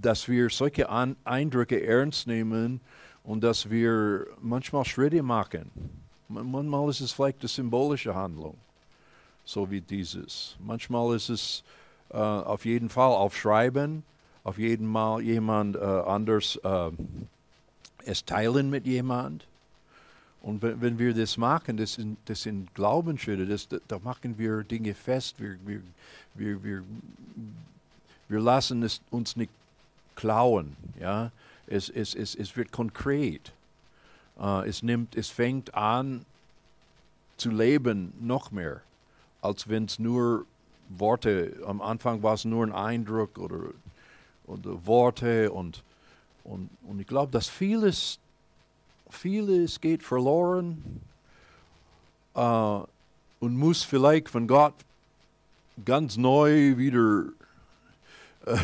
dass 0.00 0.28
wir 0.28 0.50
solche 0.50 0.88
An 0.88 1.16
Eindrücke 1.24 1.82
ernst 1.84 2.26
nehmen 2.26 2.80
und 3.24 3.42
dass 3.42 3.70
wir 3.70 4.26
manchmal 4.40 4.84
Schritte 4.84 5.22
machen. 5.22 5.70
Manchmal 6.28 6.88
ist 6.90 7.00
es 7.00 7.12
vielleicht 7.12 7.40
eine 7.40 7.48
symbolische 7.48 8.14
Handlung, 8.14 8.56
so 9.44 9.70
wie 9.70 9.80
dieses. 9.80 10.56
Manchmal 10.64 11.16
ist 11.16 11.28
es 11.28 11.64
äh, 12.10 12.16
auf 12.16 12.64
jeden 12.64 12.88
Fall 12.88 13.12
aufschreiben, 13.12 14.02
auf 14.44 14.58
jeden 14.58 14.86
Mal 14.86 15.20
jemand 15.22 15.76
äh, 15.76 15.80
anders 15.80 16.56
äh, 16.62 16.90
es 18.04 18.24
teilen 18.24 18.70
mit 18.70 18.86
jemand. 18.86 19.46
Und 20.46 20.62
wenn, 20.62 20.98
wir 20.98 21.12
das 21.12 21.36
machen, 21.36 21.76
das 21.76 21.94
sind, 21.94 22.18
das 22.26 22.42
sind 22.42 22.72
Glaubensschritte, 22.74 23.46
das, 23.46 23.66
da 23.88 23.98
machen 23.98 24.38
wir 24.38 24.62
Dinge 24.62 24.94
fest, 24.94 25.40
wir, 25.40 25.56
wir, 25.66 25.82
wir, 26.34 26.62
wir 26.62 26.82
wir 28.28 28.40
lassen 28.40 28.82
es 28.82 29.00
uns 29.10 29.36
nicht 29.36 29.50
klauen. 30.14 30.76
Ja? 30.98 31.30
Es, 31.66 31.88
es, 31.88 32.14
es, 32.14 32.34
es 32.34 32.56
wird 32.56 32.72
konkret. 32.72 33.52
Äh, 34.40 34.68
es, 34.68 34.82
nimmt, 34.82 35.16
es 35.16 35.30
fängt 35.30 35.74
an 35.74 36.24
zu 37.36 37.50
leben 37.50 38.12
noch 38.20 38.50
mehr, 38.50 38.80
als 39.42 39.68
wenn 39.68 39.84
es 39.84 39.98
nur 39.98 40.46
Worte, 40.88 41.54
am 41.66 41.82
Anfang 41.82 42.22
war 42.22 42.34
es 42.34 42.44
nur 42.44 42.64
ein 42.64 42.72
Eindruck 42.72 43.38
oder, 43.38 43.70
oder 44.46 44.86
Worte 44.86 45.50
und, 45.52 45.82
und, 46.44 46.70
und 46.86 47.00
ich 47.00 47.06
glaube, 47.06 47.32
dass 47.32 47.48
vieles, 47.48 48.18
vieles 49.10 49.80
geht 49.80 50.02
verloren 50.02 51.00
äh, 52.34 52.78
und 53.40 53.56
muss 53.56 53.82
vielleicht 53.82 54.28
von 54.28 54.46
Gott 54.46 54.74
ganz 55.84 56.16
neu 56.16 56.76
wieder 56.76 57.24
äh, 58.46 58.56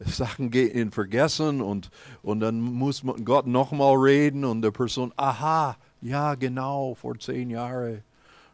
Sachen 0.04 0.50
gehen 0.50 0.90
vergessen 0.90 1.60
und, 1.60 1.90
und 2.22 2.40
dann 2.40 2.60
muss 2.60 3.02
man 3.02 3.24
Gott 3.24 3.46
nochmal 3.46 3.96
reden 3.96 4.44
und 4.44 4.62
der 4.62 4.70
Person, 4.70 5.12
aha, 5.16 5.76
ja 6.00 6.34
genau, 6.34 6.94
vor 6.94 7.18
zehn 7.18 7.50
Jahren, 7.50 8.02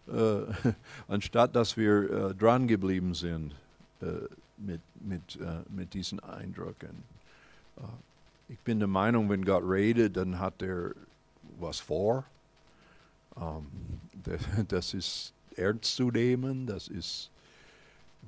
äh, 0.09 0.41
anstatt 1.09 1.55
dass 1.55 1.77
wir 1.77 2.31
äh, 2.31 2.35
dran 2.35 2.67
geblieben 2.67 3.15
sind 3.15 3.55
äh, 4.01 4.07
mit, 4.57 4.81
mit, 5.01 5.37
äh, 5.37 5.63
mit 5.71 5.95
diesen 5.95 6.21
Eindrücken. 6.21 7.05
Ich 8.51 8.59
bin 8.59 8.81
der 8.81 8.89
Meinung, 8.89 9.31
wenn 9.31 9.45
Gott 9.45 9.63
redet, 9.65 10.17
dann 10.17 10.41
hat 10.41 10.61
er 10.61 10.91
was 11.61 11.79
vor. 11.79 12.25
Ähm, 13.37 13.67
das 14.67 14.93
ist 14.95 15.33
ernst 15.55 15.95
zu 15.95 16.11
nehmen, 16.11 16.67
das 16.67 16.89
ist 16.89 17.31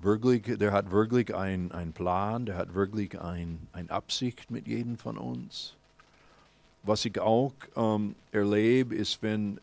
wirklich, 0.01 0.59
der 0.59 0.71
hat 0.71 0.93
wirklich 0.93 1.35
einen 1.35 1.93
Plan, 1.93 2.47
der 2.47 2.57
hat 2.57 2.73
wirklich 2.73 3.21
eine 3.21 3.59
ein 3.73 3.91
Absicht 3.91 4.49
mit 4.49 4.69
jedem 4.69 4.97
von 4.97 5.19
uns. 5.19 5.75
Was 6.85 7.05
ich 7.05 7.19
auch 7.19 7.53
ähm, 7.75 8.15
erlebe, 8.31 8.95
ist, 8.95 9.23
wenn, 9.23 9.61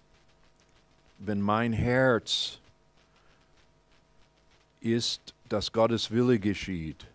wenn 1.20 1.40
mein 1.40 1.72
Herz 1.72 2.60
ist, 4.82 5.34
dass 5.48 5.72
Gottes 5.72 6.12
Wille 6.12 6.38
geschieht, 6.38 7.06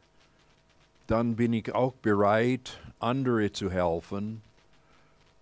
dann 1.07 1.37
bin 1.37 1.53
ich 1.53 1.75
auch 1.75 1.93
bereit, 1.95 2.81
andere 3.01 3.53
zu 3.53 3.71
helfen, 3.71 4.43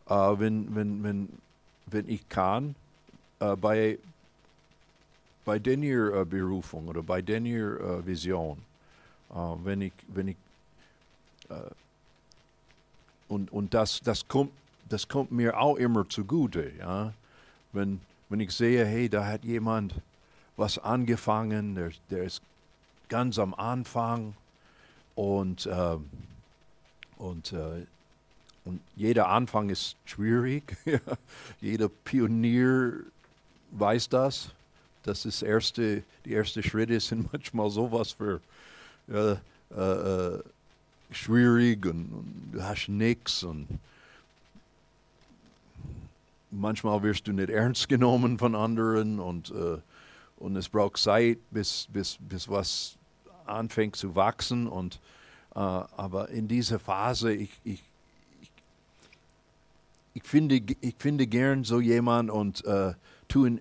äh, 0.08 0.14
wenn, 0.14 0.74
wenn, 0.74 1.02
wenn, 1.02 1.28
wenn 1.86 2.08
ich 2.08 2.28
kann, 2.28 2.74
äh, 3.40 3.56
bei, 3.56 3.98
bei 5.44 5.58
der 5.58 5.78
äh, 5.78 6.24
Berufung 6.24 6.88
oder 6.88 7.02
bei 7.02 7.22
der 7.22 7.40
äh, 7.40 8.06
Vision, 8.06 8.58
äh, 9.30 9.34
wenn 9.64 9.82
ich, 9.82 9.92
wenn 10.08 10.28
ich 10.28 10.36
äh, 11.48 11.54
und, 13.28 13.50
und 13.50 13.72
das, 13.72 14.00
das, 14.02 14.28
kommt, 14.28 14.52
das 14.88 15.08
kommt 15.08 15.32
mir 15.32 15.58
auch 15.58 15.76
immer 15.76 16.06
zugute, 16.08 16.70
ja. 16.78 17.14
Wenn, 17.72 18.02
wenn 18.28 18.40
ich 18.40 18.52
sehe, 18.52 18.84
hey, 18.84 19.08
da 19.08 19.24
hat 19.24 19.44
jemand 19.44 19.94
was 20.58 20.78
angefangen, 20.78 21.74
der, 21.74 21.92
der 22.10 22.24
ist 22.24 22.42
ganz 23.08 23.38
am 23.38 23.54
Anfang 23.54 24.34
und, 25.14 25.66
äh, 25.66 25.96
und, 27.18 27.52
äh, 27.52 27.86
und 28.64 28.80
jeder 28.96 29.28
Anfang 29.28 29.70
ist 29.70 29.96
schwierig. 30.04 30.76
jeder 31.60 31.88
Pionier 31.88 32.94
weiß 33.72 34.08
das 34.08 34.52
das 35.02 35.42
erste, 35.42 36.02
die 36.24 36.34
ersten 36.34 36.62
Schritte 36.62 36.98
sind 37.00 37.30
manchmal 37.32 37.70
sowas 37.70 38.12
für 38.12 38.40
äh, 39.08 39.32
äh, 39.74 40.42
schwierig 41.10 41.84
und, 41.86 42.12
und, 42.12 42.50
du 42.52 42.62
hast 42.62 42.88
nichts 42.88 43.42
und 43.42 43.66
manchmal 46.50 47.02
wirst 47.02 47.26
du 47.26 47.32
nicht 47.32 47.50
ernst 47.50 47.88
genommen 47.88 48.38
von 48.38 48.54
anderen 48.54 49.18
und, 49.18 49.50
äh, 49.50 49.78
und 50.36 50.56
es 50.56 50.68
braucht 50.68 50.98
Zeit, 50.98 51.38
bis, 51.50 51.88
bis, 51.92 52.18
bis 52.20 52.48
was 52.48 52.96
anfängt 53.46 53.96
zu 53.96 54.14
wachsen. 54.14 54.66
Und, 54.66 55.00
äh, 55.54 55.58
aber 55.58 56.28
in 56.28 56.48
dieser 56.48 56.78
Phase, 56.78 57.32
ich, 57.32 57.50
ich, 57.64 57.82
ich, 60.14 60.22
finde, 60.24 60.60
ich 60.80 60.94
finde 60.98 61.26
gern 61.26 61.64
so 61.64 61.80
jemand 61.80 62.30
und 62.30 62.64
äh, 62.64 62.94
tun 63.28 63.60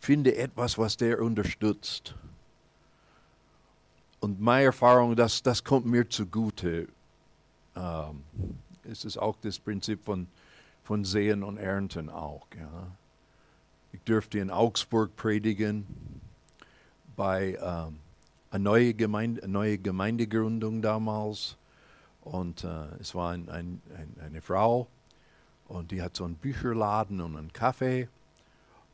finde 0.00 0.34
etwas, 0.36 0.78
was 0.78 0.96
der 0.96 1.20
unterstützt. 1.22 2.14
Und 4.20 4.40
meine 4.40 4.66
Erfahrung, 4.66 5.14
das, 5.14 5.42
das 5.42 5.62
kommt 5.62 5.86
mir 5.86 6.08
zugute. 6.08 6.88
Ähm, 7.76 8.22
es 8.90 9.04
ist 9.04 9.16
auch 9.16 9.36
das 9.40 9.58
Prinzip 9.58 10.04
von, 10.04 10.26
von 10.82 11.04
Sehen 11.04 11.42
und 11.42 11.58
Ernten 11.58 12.08
auch. 12.10 12.46
Ja. 12.58 12.88
Ich 13.92 14.00
dürfte 14.02 14.38
in 14.38 14.50
Augsburg 14.50 15.16
predigen 15.16 15.86
bei 17.16 17.58
ähm, 17.60 17.98
einer 18.50 18.62
neue 18.64 18.94
Gemeinde, 18.94 19.42
eine 19.42 19.52
neue 19.52 19.78
Gemeindegründung 19.78 20.82
damals. 20.82 21.56
Und 22.22 22.64
äh, 22.64 22.68
es 23.00 23.14
war 23.14 23.32
ein, 23.32 23.48
ein, 23.48 23.80
ein, 23.96 24.14
eine 24.22 24.42
Frau 24.42 24.88
und 25.68 25.90
die 25.90 26.02
hat 26.02 26.16
so 26.16 26.24
einen 26.24 26.34
Bücherladen 26.34 27.20
und 27.20 27.36
einen 27.36 27.52
Kaffee. 27.52 28.08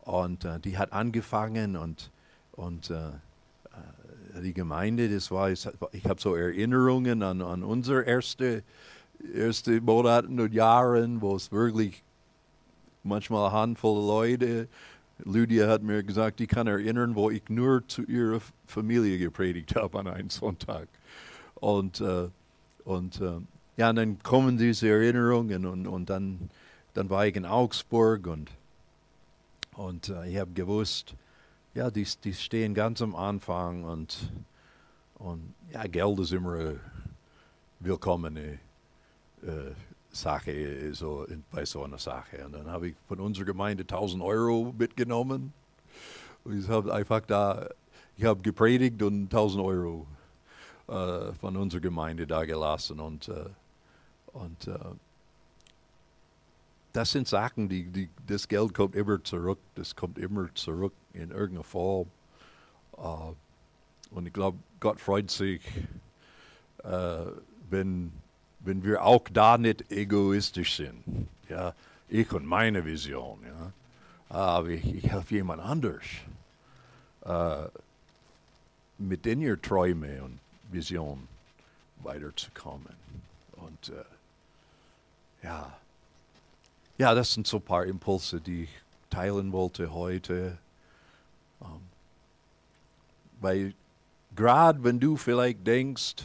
Und 0.02 0.44
äh, 0.44 0.60
die 0.60 0.78
hat 0.78 0.92
angefangen 0.92 1.76
und, 1.76 2.10
und 2.52 2.90
äh, 2.90 3.08
äh 3.08 4.42
die 4.42 4.52
Gemeinde, 4.52 5.08
das 5.08 5.30
war, 5.30 5.48
ich 5.50 5.64
habe 6.04 6.20
so 6.20 6.34
Erinnerungen 6.34 7.22
an, 7.22 7.40
an 7.40 7.62
unsere 7.62 8.02
erste, 8.02 8.62
erste 9.34 9.80
Monate 9.80 10.28
und 10.28 10.52
Jahre, 10.52 11.08
wo 11.22 11.36
es 11.36 11.50
wirklich 11.50 12.04
manchmal 13.02 13.48
eine 13.48 13.52
Handvoll 13.52 14.06
Leute, 14.06 14.68
Lydia 15.24 15.68
hat 15.68 15.82
mir 15.82 16.02
gesagt, 16.02 16.40
die 16.40 16.46
kann 16.46 16.66
erinnern, 16.66 17.14
wo 17.14 17.30
ich 17.30 17.48
nur 17.48 17.86
zu 17.88 18.02
ihrer 18.02 18.40
Familie 18.66 19.18
gepredigt 19.18 19.74
habe 19.76 19.98
an 19.98 20.08
einem 20.08 20.30
Sonntag. 20.30 20.88
Und, 21.54 22.00
äh, 22.00 22.28
und 22.84 23.20
äh, 23.20 23.40
ja, 23.76 23.90
und 23.90 23.96
dann 23.96 24.22
kommen 24.22 24.58
diese 24.58 24.88
Erinnerungen 24.88 25.66
und, 25.66 25.86
und 25.86 26.10
dann, 26.10 26.50
dann 26.94 27.10
war 27.10 27.26
ich 27.26 27.36
in 27.36 27.46
Augsburg 27.46 28.26
und 28.26 28.50
und 29.76 30.08
äh, 30.08 30.28
ich 30.30 30.38
habe 30.38 30.52
gewusst, 30.52 31.14
ja, 31.74 31.90
die, 31.90 32.06
die 32.24 32.32
stehen 32.32 32.74
ganz 32.74 33.02
am 33.02 33.14
Anfang 33.14 33.84
und, 33.84 34.32
und 35.16 35.54
ja, 35.70 35.86
Geld 35.86 36.18
ist 36.18 36.32
immer 36.32 36.54
eine 36.54 36.80
willkommene 37.80 38.58
äh, 39.42 39.74
Sache 40.16 40.94
so 40.94 41.24
in, 41.24 41.44
bei 41.50 41.64
so 41.64 41.84
einer 41.84 41.98
Sache. 41.98 42.44
Und 42.44 42.52
dann 42.52 42.66
habe 42.68 42.88
ich 42.88 42.94
von 43.06 43.20
unserer 43.20 43.44
Gemeinde 43.44 43.82
1000 43.82 44.22
Euro 44.22 44.74
mitgenommen. 44.76 45.52
Und 46.44 46.58
ich 46.58 46.68
habe 46.68 46.92
einfach 46.92 47.20
da, 47.20 47.68
ich 48.16 48.24
habe 48.24 48.42
gepredigt 48.42 49.02
und 49.02 49.24
1000 49.24 49.62
Euro 49.64 50.06
äh, 50.88 51.32
von 51.34 51.56
unserer 51.56 51.80
Gemeinde 51.80 52.26
da 52.26 52.44
gelassen. 52.44 53.00
Und, 53.00 53.28
äh, 53.28 53.44
und 54.32 54.66
äh, 54.66 54.78
das 56.92 57.12
sind 57.12 57.28
Sachen, 57.28 57.68
die, 57.68 57.84
die, 57.84 58.08
das 58.26 58.48
Geld 58.48 58.72
kommt 58.72 58.94
immer 58.94 59.22
zurück, 59.22 59.58
das 59.74 59.94
kommt 59.94 60.18
immer 60.18 60.52
zurück 60.54 60.94
in 61.12 61.30
irgendeiner 61.30 61.64
Form. 61.64 62.08
Uh, 62.96 63.34
und 64.10 64.26
ich 64.26 64.32
glaube, 64.32 64.56
Gott 64.80 64.98
freut 64.98 65.30
sich, 65.30 65.60
uh, 66.84 67.32
wenn, 67.68 68.10
wenn 68.66 68.82
wir 68.84 69.02
auch 69.04 69.28
da 69.32 69.56
nicht 69.56 69.90
egoistisch 69.90 70.76
sind. 70.76 71.28
Ja, 71.48 71.74
ich 72.08 72.32
und 72.32 72.44
meine 72.44 72.84
Vision. 72.84 73.38
Ja. 73.46 73.72
Aber 74.28 74.68
ich, 74.68 74.84
ich 74.84 75.10
helfe 75.10 75.34
jemand 75.34 75.62
anders 75.62 76.02
uh, 77.24 77.68
mit 78.98 79.24
den 79.24 79.40
ihr 79.40 79.60
Träume 79.60 80.22
und 80.22 80.40
Vision 80.70 81.28
weiterzukommen. 82.02 82.94
Und 83.52 83.92
ja, 85.42 85.72
ja, 86.98 87.14
das 87.14 87.34
sind 87.34 87.46
so 87.46 87.58
ein 87.58 87.62
paar 87.62 87.84
Impulse, 87.84 88.40
die 88.40 88.64
ich 88.64 88.70
teilen 89.10 89.52
wollte 89.52 89.92
heute. 89.92 90.58
Um, 91.60 91.68
ähm, 91.68 91.80
weil 93.40 93.74
gerade 94.34 94.82
wenn 94.82 94.98
du 94.98 95.16
vielleicht 95.16 95.66
denkst, 95.66 96.24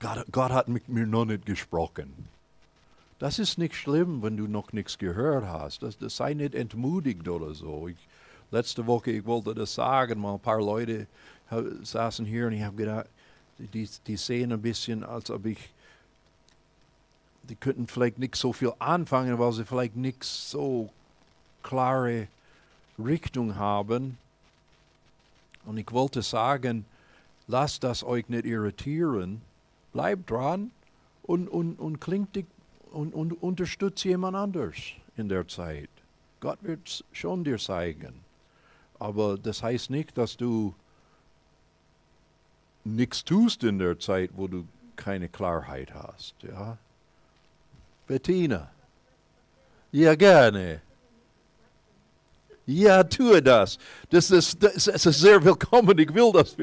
Gott, 0.00 0.24
Gott 0.30 0.52
hat 0.52 0.68
mit 0.68 0.88
mir 0.88 1.06
noch 1.06 1.24
nicht 1.24 1.46
gesprochen. 1.46 2.28
Das 3.18 3.38
ist 3.38 3.58
nicht 3.58 3.74
schlimm, 3.74 4.22
wenn 4.22 4.36
du 4.36 4.46
noch 4.46 4.72
nichts 4.72 4.98
gehört 4.98 5.44
hast. 5.44 5.82
Das, 5.82 5.98
das 5.98 6.16
sei 6.16 6.34
nicht 6.34 6.54
entmutigt 6.54 7.26
oder 7.28 7.52
so. 7.52 7.88
Ich, 7.88 7.96
letzte 8.50 8.86
Woche, 8.86 9.10
ich 9.10 9.24
wollte 9.24 9.54
das 9.54 9.74
sagen, 9.74 10.20
mal 10.20 10.34
ein 10.34 10.40
paar 10.40 10.60
Leute 10.60 11.06
saßen 11.82 12.26
hier 12.26 12.46
und 12.46 12.52
ich 12.52 12.62
habe 12.62 12.76
gedacht, 12.76 13.06
die, 13.58 13.88
die 14.06 14.16
sehen 14.16 14.52
ein 14.52 14.62
bisschen, 14.62 15.02
als 15.02 15.30
ob 15.30 15.46
ich 15.46 15.58
die 17.48 17.56
könnten 17.56 17.86
vielleicht 17.86 18.18
nicht 18.18 18.36
so 18.36 18.52
viel 18.52 18.72
anfangen, 18.78 19.38
weil 19.38 19.52
sie 19.52 19.64
vielleicht 19.64 19.96
nicht 19.96 20.22
so 20.22 20.90
klare 21.62 22.28
Richtung 22.98 23.56
haben. 23.56 24.18
Und 25.64 25.78
ich 25.78 25.90
wollte 25.92 26.22
sagen, 26.22 26.84
lasst 27.46 27.84
das 27.84 28.04
euch 28.04 28.28
nicht 28.28 28.44
irritieren. 28.44 29.40
Bleibt 29.98 30.30
dran, 30.30 30.70
und, 31.24 31.48
und, 31.48 31.74
und 31.80 32.00
klingt 32.00 32.36
dich 32.36 32.46
und, 32.92 33.12
und 33.12 33.32
unterstützt 33.32 34.04
jemand 34.04 34.36
anders 34.36 34.76
in 35.16 35.28
der 35.28 35.48
Zeit. 35.48 35.90
Gott 36.38 36.58
wird 36.62 37.04
schon 37.10 37.42
dir 37.42 37.58
zeigen. 37.58 38.14
Aber 39.00 39.36
das 39.36 39.60
heißt 39.60 39.90
nicht, 39.90 40.16
dass 40.16 40.36
du 40.36 40.72
nichts 42.84 43.24
tust 43.24 43.64
in 43.64 43.80
der 43.80 43.98
Zeit, 43.98 44.30
wo 44.36 44.46
du 44.46 44.68
keine 44.94 45.28
Klarheit 45.28 45.92
hast. 45.92 46.36
Ja? 46.44 46.78
Bettina. 48.06 48.70
Ja, 49.90 50.14
gerne. 50.14 50.80
Ja, 52.66 53.02
tue 53.02 53.42
das. 53.42 53.78
Das 54.10 54.30
ist, 54.30 54.62
das 54.62 54.86
ist 54.86 55.18
sehr 55.18 55.44
willkommen. 55.44 55.98
Ich 55.98 56.14
will 56.14 56.30
das. 56.32 56.56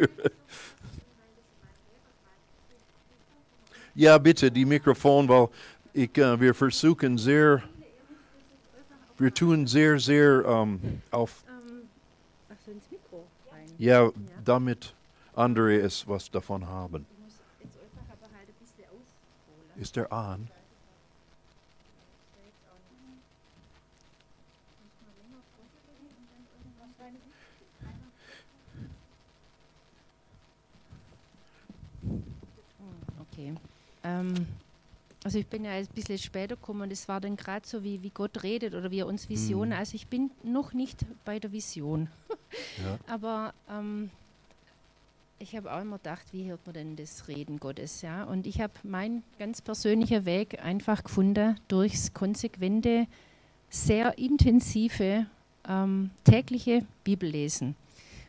Ja, 3.97 4.17
bitte, 4.17 4.51
die 4.51 4.65
Mikrofon, 4.65 5.29
weil 5.29 5.47
ich, 5.93 6.09
uh, 6.17 6.37
wir 6.37 6.53
versuchen 6.53 7.17
sehr, 7.17 7.63
wir 9.17 9.33
tun 9.33 9.65
sehr, 9.65 9.97
sehr 9.99 10.45
um, 10.45 11.01
auf. 11.11 11.45
Ja, 13.77 14.09
damit 14.43 14.93
andere 15.33 15.79
es 15.79 16.05
was 16.07 16.29
davon 16.29 16.67
haben. 16.67 17.05
Du 17.09 17.23
musst 17.23 17.39
jetzt 17.63 17.77
einfach 17.77 18.13
aber 18.13 18.37
halt 18.37 18.49
ein 18.49 18.55
bisschen 18.59 18.85
ausholen. 18.85 19.81
Ist 19.81 19.95
der 19.95 20.11
an? 20.11 20.49
Okay. 33.31 33.53
Ähm, 34.05 34.47
also 35.25 35.39
ich 35.39 35.47
bin 35.47 35.65
ja 35.65 35.71
ein 35.71 35.87
bisschen 35.87 36.19
später 36.19 36.55
gekommen 36.55 36.83
und 36.83 36.91
es 36.91 37.07
war 37.07 37.19
dann 37.19 37.35
gerade 37.35 37.67
so, 37.67 37.83
wie, 37.83 38.03
wie 38.03 38.11
Gott 38.11 38.43
redet 38.43 38.75
oder 38.75 38.91
wie 38.91 38.99
er 38.99 39.07
uns 39.07 39.27
Visionen. 39.27 39.71
Mhm. 39.71 39.79
Also 39.79 39.95
ich 39.95 40.05
bin 40.05 40.29
noch 40.43 40.73
nicht 40.73 41.03
bei 41.25 41.39
der 41.39 41.51
Vision. 41.51 42.09
Ja. 42.81 42.97
Aber 43.13 43.53
ähm, 43.69 44.09
ich 45.39 45.57
habe 45.57 45.73
auch 45.73 45.81
immer 45.81 45.97
gedacht, 45.97 46.25
wie 46.31 46.49
hört 46.49 46.65
man 46.65 46.73
denn 46.73 46.95
das 46.95 47.27
Reden 47.27 47.59
Gottes? 47.59 48.01
Ja? 48.01 48.23
Und 48.23 48.47
ich 48.47 48.61
habe 48.61 48.73
meinen 48.83 49.23
ganz 49.39 49.61
persönlichen 49.61 50.25
Weg 50.25 50.63
einfach 50.63 51.03
gefunden 51.03 51.59
durchs 51.67 52.13
konsequente, 52.13 53.07
sehr 53.69 54.17
intensive 54.17 55.25
ähm, 55.67 56.11
tägliche 56.23 56.85
Bibellesen. 57.03 57.75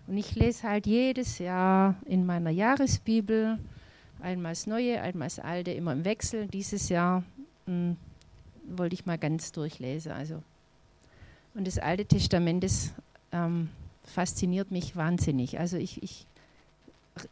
Und 0.08 0.16
ich 0.16 0.34
lese 0.34 0.64
halt 0.64 0.86
jedes 0.86 1.38
Jahr 1.38 1.94
in 2.04 2.26
meiner 2.26 2.50
Jahresbibel 2.50 3.58
einmal 4.20 4.52
das 4.52 4.66
Neue, 4.66 5.00
einmal 5.00 5.28
das 5.28 5.38
Alte, 5.38 5.70
immer 5.72 5.92
im 5.92 6.04
Wechsel. 6.04 6.48
Dieses 6.48 6.88
Jahr 6.88 7.24
mh, 7.66 7.96
wollte 8.68 8.94
ich 8.94 9.06
mal 9.06 9.18
ganz 9.18 9.52
durchlesen. 9.52 10.12
Also. 10.12 10.42
Und 11.54 11.66
das 11.66 11.78
Alte 11.78 12.04
Testament 12.04 12.64
das, 12.64 12.92
ähm, 13.32 13.68
fasziniert 14.04 14.70
mich 14.70 14.96
wahnsinnig. 14.96 15.58
Also 15.58 15.76
ich, 15.76 16.02
ich 16.02 16.26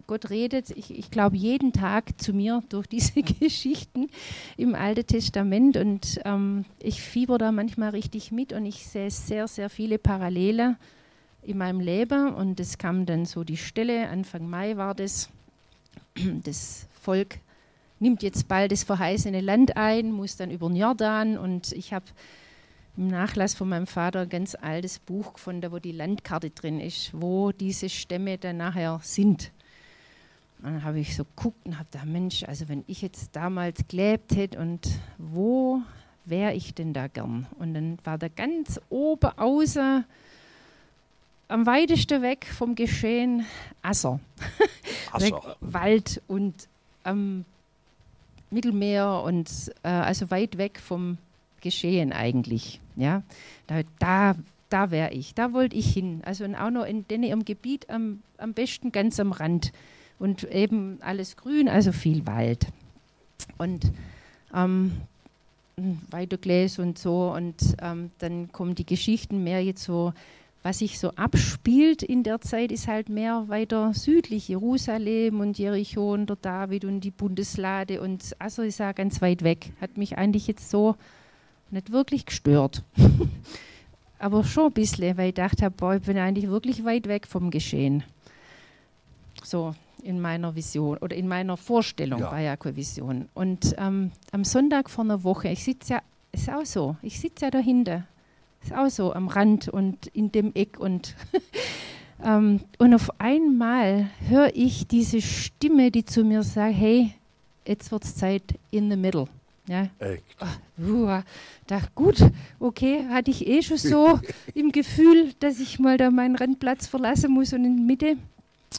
Gott 0.06 0.30
redet, 0.30 0.70
ich, 0.70 0.96
ich 0.96 1.10
glaube, 1.10 1.36
jeden 1.36 1.72
Tag 1.72 2.18
zu 2.20 2.32
mir 2.32 2.62
durch 2.70 2.86
diese 2.86 3.22
Geschichten 3.40 4.08
im 4.56 4.74
Alten 4.74 5.06
Testament 5.06 5.76
und 5.76 6.20
ähm, 6.24 6.64
ich 6.80 7.02
fieber 7.02 7.36
da 7.38 7.52
manchmal 7.52 7.90
richtig 7.90 8.32
mit 8.32 8.52
und 8.52 8.64
ich 8.64 8.86
sehe 8.86 9.10
sehr, 9.10 9.46
sehr 9.46 9.68
viele 9.68 9.98
Parallele 9.98 10.76
in 11.42 11.58
meinem 11.58 11.80
Leben 11.80 12.32
und 12.34 12.58
es 12.60 12.78
kam 12.78 13.04
dann 13.04 13.26
so 13.26 13.44
die 13.44 13.58
Stelle, 13.58 14.08
Anfang 14.08 14.48
Mai 14.48 14.78
war 14.78 14.94
das, 14.94 15.28
das 16.44 16.86
Volk 17.00 17.38
nimmt 18.00 18.22
jetzt 18.22 18.48
bald 18.48 18.72
das 18.72 18.84
verheißene 18.84 19.40
Land 19.40 19.76
ein, 19.76 20.12
muss 20.12 20.36
dann 20.36 20.50
über 20.50 20.68
den 20.68 20.76
Jordan 20.76 21.38
und 21.38 21.72
ich 21.72 21.92
habe 21.92 22.06
im 22.96 23.08
Nachlass 23.08 23.54
von 23.54 23.68
meinem 23.68 23.86
Vater 23.86 24.20
ein 24.20 24.28
ganz 24.28 24.54
altes 24.54 24.98
Buch 24.98 25.34
gefunden, 25.34 25.72
wo 25.72 25.78
die 25.78 25.92
Landkarte 25.92 26.50
drin 26.50 26.80
ist, 26.80 27.10
wo 27.12 27.50
diese 27.50 27.88
Stämme 27.88 28.38
dann 28.38 28.58
nachher 28.58 29.00
sind. 29.02 29.50
Und 30.58 30.74
dann 30.74 30.84
habe 30.84 31.00
ich 31.00 31.16
so 31.16 31.24
geguckt 31.24 31.66
und 31.66 31.78
habe 31.78 31.88
gedacht, 31.90 32.06
Mensch, 32.06 32.44
also 32.44 32.68
wenn 32.68 32.84
ich 32.86 33.02
jetzt 33.02 33.34
damals 33.34 33.80
gelebt 33.88 34.36
hätte 34.36 34.58
und 34.58 34.88
wo 35.18 35.82
wäre 36.24 36.54
ich 36.54 36.74
denn 36.74 36.92
da 36.92 37.08
gern? 37.08 37.46
Und 37.58 37.74
dann 37.74 37.98
war 38.04 38.16
da 38.16 38.28
ganz 38.28 38.80
oben 38.88 39.30
außen, 39.36 40.04
am 41.48 41.66
weitesten 41.66 42.22
weg 42.22 42.46
vom 42.46 42.74
Geschehen, 42.74 43.44
Asser. 43.82 44.20
Weg, 45.20 45.34
Wald 45.60 46.22
und 46.26 46.68
am 47.02 47.44
Mittelmeer 48.50 49.22
und 49.24 49.50
äh, 49.82 49.88
also 49.88 50.30
weit 50.30 50.58
weg 50.58 50.78
vom 50.78 51.18
Geschehen 51.60 52.12
eigentlich. 52.12 52.80
Ja, 52.96 53.22
da, 53.66 53.82
da, 53.98 54.36
da 54.68 54.90
wäre 54.90 55.12
ich, 55.12 55.34
da 55.34 55.52
wollte 55.52 55.76
ich 55.76 55.92
hin. 55.92 56.22
Also 56.24 56.44
und 56.44 56.54
auch 56.54 56.70
noch 56.70 56.84
in, 56.84 57.04
ihrem 57.22 57.44
Gebiet 57.44 57.90
am, 57.90 58.22
am 58.38 58.52
besten 58.52 58.92
ganz 58.92 59.18
am 59.18 59.32
Rand 59.32 59.72
und 60.18 60.44
eben 60.44 60.98
alles 61.00 61.36
grün, 61.36 61.68
also 61.68 61.92
viel 61.92 62.26
Wald. 62.26 62.68
Und 63.58 63.90
ähm, 64.54 64.92
weitergelesen 66.10 66.84
und 66.84 66.98
so 66.98 67.32
und 67.32 67.76
ähm, 67.82 68.10
dann 68.18 68.52
kommen 68.52 68.74
die 68.74 68.86
Geschichten 68.86 69.42
mehr 69.42 69.62
jetzt 69.62 69.82
so, 69.82 70.12
was 70.64 70.78
sich 70.78 70.98
so 70.98 71.10
abspielt 71.10 72.02
in 72.02 72.22
der 72.22 72.40
Zeit, 72.40 72.72
ist 72.72 72.88
halt 72.88 73.10
mehr 73.10 73.48
weiter 73.48 73.92
südlich, 73.92 74.48
Jerusalem 74.48 75.40
und 75.40 75.58
Jericho 75.58 76.14
und 76.14 76.30
der 76.30 76.36
David 76.36 76.86
und 76.86 77.00
die 77.00 77.10
Bundeslade 77.10 78.00
und 78.00 78.34
also 78.38 78.62
ist 78.62 78.78
ja 78.78 78.92
ganz 78.92 79.20
weit 79.20 79.44
weg. 79.44 79.72
Hat 79.82 79.98
mich 79.98 80.16
eigentlich 80.16 80.46
jetzt 80.46 80.70
so 80.70 80.96
nicht 81.70 81.92
wirklich 81.92 82.24
gestört. 82.24 82.82
Aber 84.18 84.42
schon 84.42 84.66
ein 84.68 84.72
bisschen, 84.72 85.18
weil 85.18 85.28
ich 85.28 85.34
dachte, 85.34 85.70
boah, 85.70 85.96
ich 85.96 86.02
bin 86.02 86.16
eigentlich 86.16 86.48
wirklich 86.48 86.82
weit 86.82 87.08
weg 87.08 87.26
vom 87.26 87.50
Geschehen. 87.50 88.02
So 89.42 89.74
in 90.02 90.18
meiner 90.18 90.54
Vision 90.54 90.96
oder 90.96 91.14
in 91.14 91.28
meiner 91.28 91.58
Vorstellung 91.58 92.20
Ja. 92.20 92.32
war 92.32 92.40
ja 92.40 92.56
keine 92.56 92.76
Vision. 92.76 93.28
Und 93.34 93.74
ähm, 93.76 94.12
am 94.32 94.44
Sonntag 94.44 94.88
vor 94.88 95.04
einer 95.04 95.24
Woche, 95.24 95.48
ich 95.48 95.62
sitze 95.62 95.94
ja, 95.94 96.02
ist 96.32 96.48
auch 96.48 96.64
so, 96.64 96.96
ich 97.02 97.20
sitze 97.20 97.44
ja 97.44 97.50
dahinter, 97.50 98.04
ist 98.64 98.74
auch 98.74 98.88
so 98.88 99.12
am 99.12 99.28
Rand 99.28 99.68
und 99.68 100.06
in 100.08 100.32
dem 100.32 100.52
Eck 100.54 100.78
und 100.78 101.14
ähm, 102.24 102.60
und 102.78 102.94
auf 102.94 103.20
einmal 103.20 104.08
höre 104.28 104.54
ich 104.54 104.86
diese 104.86 105.20
Stimme, 105.20 105.90
die 105.90 106.04
zu 106.04 106.24
mir 106.24 106.42
sagt, 106.42 106.74
hey, 106.76 107.14
jetzt 107.66 107.92
wird 107.92 108.04
es 108.04 108.16
Zeit 108.16 108.42
in 108.70 108.90
the 108.90 108.96
middle. 108.96 109.28
Ja, 109.66 109.88
Echt. 109.98 110.22
Uh, 110.78 111.22
dachte, 111.66 111.88
gut, 111.94 112.18
okay, 112.60 113.06
hatte 113.08 113.30
ich 113.30 113.46
eh 113.46 113.62
schon 113.62 113.78
so 113.78 114.20
im 114.54 114.72
Gefühl, 114.72 115.32
dass 115.40 115.58
ich 115.58 115.78
mal 115.78 115.96
da 115.96 116.10
meinen 116.10 116.36
Rennplatz 116.36 116.86
verlassen 116.86 117.32
muss 117.32 117.52
und 117.54 117.64
in 117.64 117.76
die 117.78 117.82
Mitte. 117.82 118.16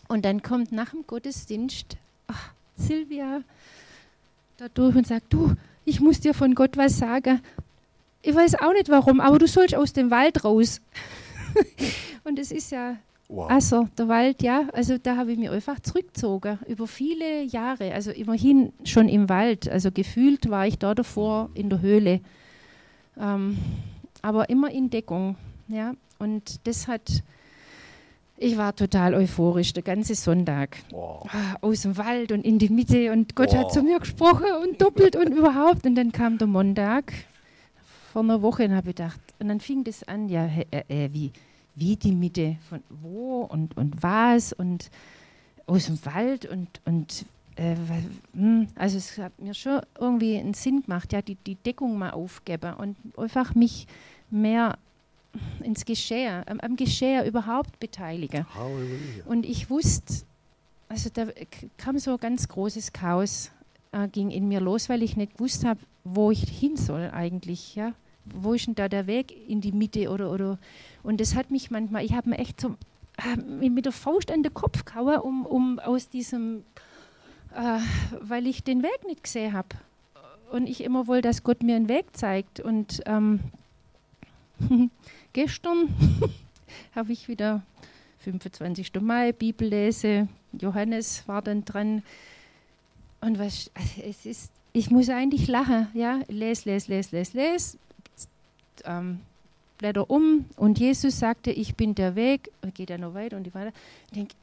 Und 0.07 0.25
dann 0.25 0.43
kommt 0.43 0.71
nach 0.71 0.91
dem 0.91 1.07
Gottesdienst 1.07 1.97
ach, 2.27 2.51
Silvia 2.77 3.41
da 4.57 4.67
durch 4.69 4.95
und 4.95 5.07
sagt, 5.07 5.33
du, 5.33 5.55
ich 5.85 5.99
muss 6.01 6.19
dir 6.19 6.33
von 6.33 6.53
Gott 6.53 6.77
was 6.77 6.97
sagen. 6.97 7.41
Ich 8.27 8.33
weiß 8.35 8.55
auch 8.55 8.73
nicht 8.73 8.89
warum, 8.89 9.19
aber 9.19 9.37
du 9.37 9.47
sollst 9.47 9.75
aus 9.75 9.93
dem 9.93 10.09
Wald 10.09 10.43
raus. 10.43 10.81
und 12.23 12.39
es 12.39 12.51
ist 12.51 12.71
ja 12.71 12.97
Wow. 13.27 13.49
also, 13.49 13.87
der 13.97 14.07
Wald, 14.07 14.43
ja, 14.43 14.67
also 14.71 14.99
da 14.99 15.17
habe 15.17 15.31
ich 15.31 15.39
mich 15.39 15.49
einfach 15.49 15.79
zurückgezogen, 15.79 16.59
über 16.67 16.85
viele 16.85 17.41
Jahre, 17.41 17.91
also 17.91 18.11
immerhin 18.11 18.71
schon 18.83 19.09
im 19.09 19.29
Wald, 19.29 19.67
also 19.67 19.91
gefühlt 19.91 20.47
war 20.51 20.67
ich 20.67 20.77
da 20.77 20.93
davor 20.93 21.49
in 21.55 21.71
der 21.71 21.81
Höhle, 21.81 22.19
ähm, 23.19 23.57
aber 24.21 24.47
immer 24.51 24.69
in 24.69 24.91
Deckung, 24.91 25.37
ja, 25.67 25.95
und 26.19 26.67
das 26.67 26.87
hat, 26.87 27.23
ich 28.37 28.57
war 28.57 28.75
total 28.75 29.15
euphorisch, 29.15 29.73
der 29.73 29.81
ganze 29.81 30.13
Sonntag, 30.13 30.77
wow. 30.91 31.27
ah, 31.33 31.57
aus 31.61 31.81
dem 31.81 31.97
Wald 31.97 32.31
und 32.31 32.45
in 32.45 32.59
die 32.59 32.69
Mitte 32.69 33.11
und 33.11 33.35
Gott 33.35 33.53
Wow. 33.53 33.57
hat 33.57 33.73
zu 33.73 33.81
mir 33.81 33.97
gesprochen 33.97 34.45
und 34.61 34.79
doppelt 34.79 35.15
und 35.15 35.33
überhaupt 35.35 35.87
und 35.87 35.95
dann 35.95 36.11
kam 36.11 36.37
der 36.37 36.45
Montag 36.47 37.11
vor 38.15 38.23
einer 38.23 38.41
Woche 38.41 38.63
und 38.63 38.73
habe 38.73 38.93
gedacht, 38.93 39.19
und 39.39 39.49
dann 39.49 39.59
fing 39.59 39.83
das 39.83 40.01
an, 40.03 40.29
ja, 40.29 40.45
äh, 40.45 40.85
äh, 40.87 41.09
wie, 41.11 41.33
wie 41.75 41.97
die 41.97 42.13
Mitte, 42.13 42.55
von 42.69 42.81
wo 43.01 43.41
und, 43.41 43.75
und 43.75 44.01
was 44.01 44.53
und 44.53 44.89
aus 45.67 45.87
dem 45.87 45.99
Wald 46.05 46.45
und, 46.45 46.79
und 46.85 47.25
äh, 47.57 47.75
hm, 48.31 48.67
also 48.75 48.97
es 48.97 49.17
hat 49.17 49.37
mir 49.37 49.53
schon 49.53 49.81
irgendwie 49.99 50.37
einen 50.37 50.53
Sinn 50.53 50.83
gemacht, 50.83 51.11
ja, 51.11 51.21
die, 51.21 51.35
die 51.35 51.55
Deckung 51.55 51.97
mal 51.97 52.11
aufgeben 52.11 52.75
und 52.75 52.95
einfach 53.17 53.53
mich 53.53 53.85
mehr 54.29 54.77
ins 55.61 55.83
Geschehen, 55.83 56.41
am, 56.47 56.61
am 56.61 56.77
Geschehen 56.77 57.25
überhaupt 57.25 57.81
beteiligen. 57.81 58.45
Halleluja. 58.55 59.25
Und 59.25 59.45
ich 59.45 59.69
wusste, 59.69 60.23
also 60.87 61.09
da 61.13 61.25
kam 61.75 61.99
so 61.99 62.11
ein 62.11 62.19
ganz 62.19 62.47
großes 62.47 62.93
Chaos, 62.93 63.51
äh, 63.91 64.07
ging 64.07 64.31
in 64.31 64.47
mir 64.47 64.61
los, 64.61 64.87
weil 64.87 65.03
ich 65.03 65.17
nicht 65.17 65.33
gewusst 65.33 65.65
habe, 65.65 65.81
wo 66.05 66.31
ich 66.31 66.43
hin 66.43 66.77
soll 66.77 67.11
eigentlich, 67.11 67.75
ja. 67.75 67.91
Wo 68.33 68.53
ist 68.53 68.67
denn 68.67 68.75
da 68.75 68.89
der 68.89 69.07
Weg 69.07 69.33
in 69.47 69.61
die 69.61 69.71
Mitte 69.71 70.09
oder, 70.09 70.31
oder 70.31 70.57
und 71.03 71.21
das 71.21 71.35
hat 71.35 71.51
mich 71.51 71.69
manchmal, 71.69 72.03
ich 72.03 72.13
habe 72.13 72.29
mir 72.29 72.39
echt 72.39 72.59
so 72.59 72.75
mit 73.45 73.85
der 73.85 73.91
Faust 73.91 74.31
an 74.31 74.43
den 74.43 74.53
Kopf 74.53 74.85
gehauen, 74.85 75.19
um, 75.19 75.45
um 75.45 75.79
aus 75.79 76.09
diesem, 76.09 76.63
äh, 77.55 77.79
weil 78.19 78.47
ich 78.47 78.63
den 78.63 78.83
Weg 78.83 79.05
nicht 79.05 79.23
gesehen 79.23 79.53
habe. 79.53 79.69
und 80.51 80.67
ich 80.67 80.83
immer 80.83 81.07
wollte, 81.07 81.27
dass 81.27 81.43
Gott 81.43 81.63
mir 81.63 81.75
einen 81.75 81.89
Weg 81.89 82.15
zeigt. 82.15 82.59
Und 82.59 83.01
ähm, 83.05 83.39
gestern 85.33 85.89
habe 86.95 87.11
ich 87.11 87.27
wieder 87.27 87.61
25. 88.19 88.91
Mai, 89.01 89.31
Bibellese, 89.31 90.27
Johannes 90.53 91.27
war 91.27 91.41
dann 91.41 91.65
dran. 91.65 92.03
Und 93.21 93.39
was, 93.39 93.71
also 93.73 94.01
es 94.01 94.25
ist, 94.25 94.51
ich 94.73 94.91
muss 94.91 95.09
eigentlich 95.09 95.47
lachen, 95.47 95.87
ja, 95.93 96.19
les, 96.27 96.65
les, 96.65 96.87
les, 96.87 97.11
les, 97.11 97.33
les, 97.33 97.77
ähm, 98.85 99.19
blätter 99.77 100.09
um 100.09 100.45
und 100.57 100.79
Jesus 100.79 101.19
sagte, 101.19 101.51
ich 101.51 101.75
bin 101.75 101.95
der 101.95 102.15
Weg, 102.15 102.51
geht 102.73 102.89
er 102.89 102.97
noch 102.97 103.13
weiter 103.13 103.37
und 103.37 103.47
ich 103.47 103.53
weiter. 103.53 103.73
Ich 104.07 104.13
denke, 104.13 104.35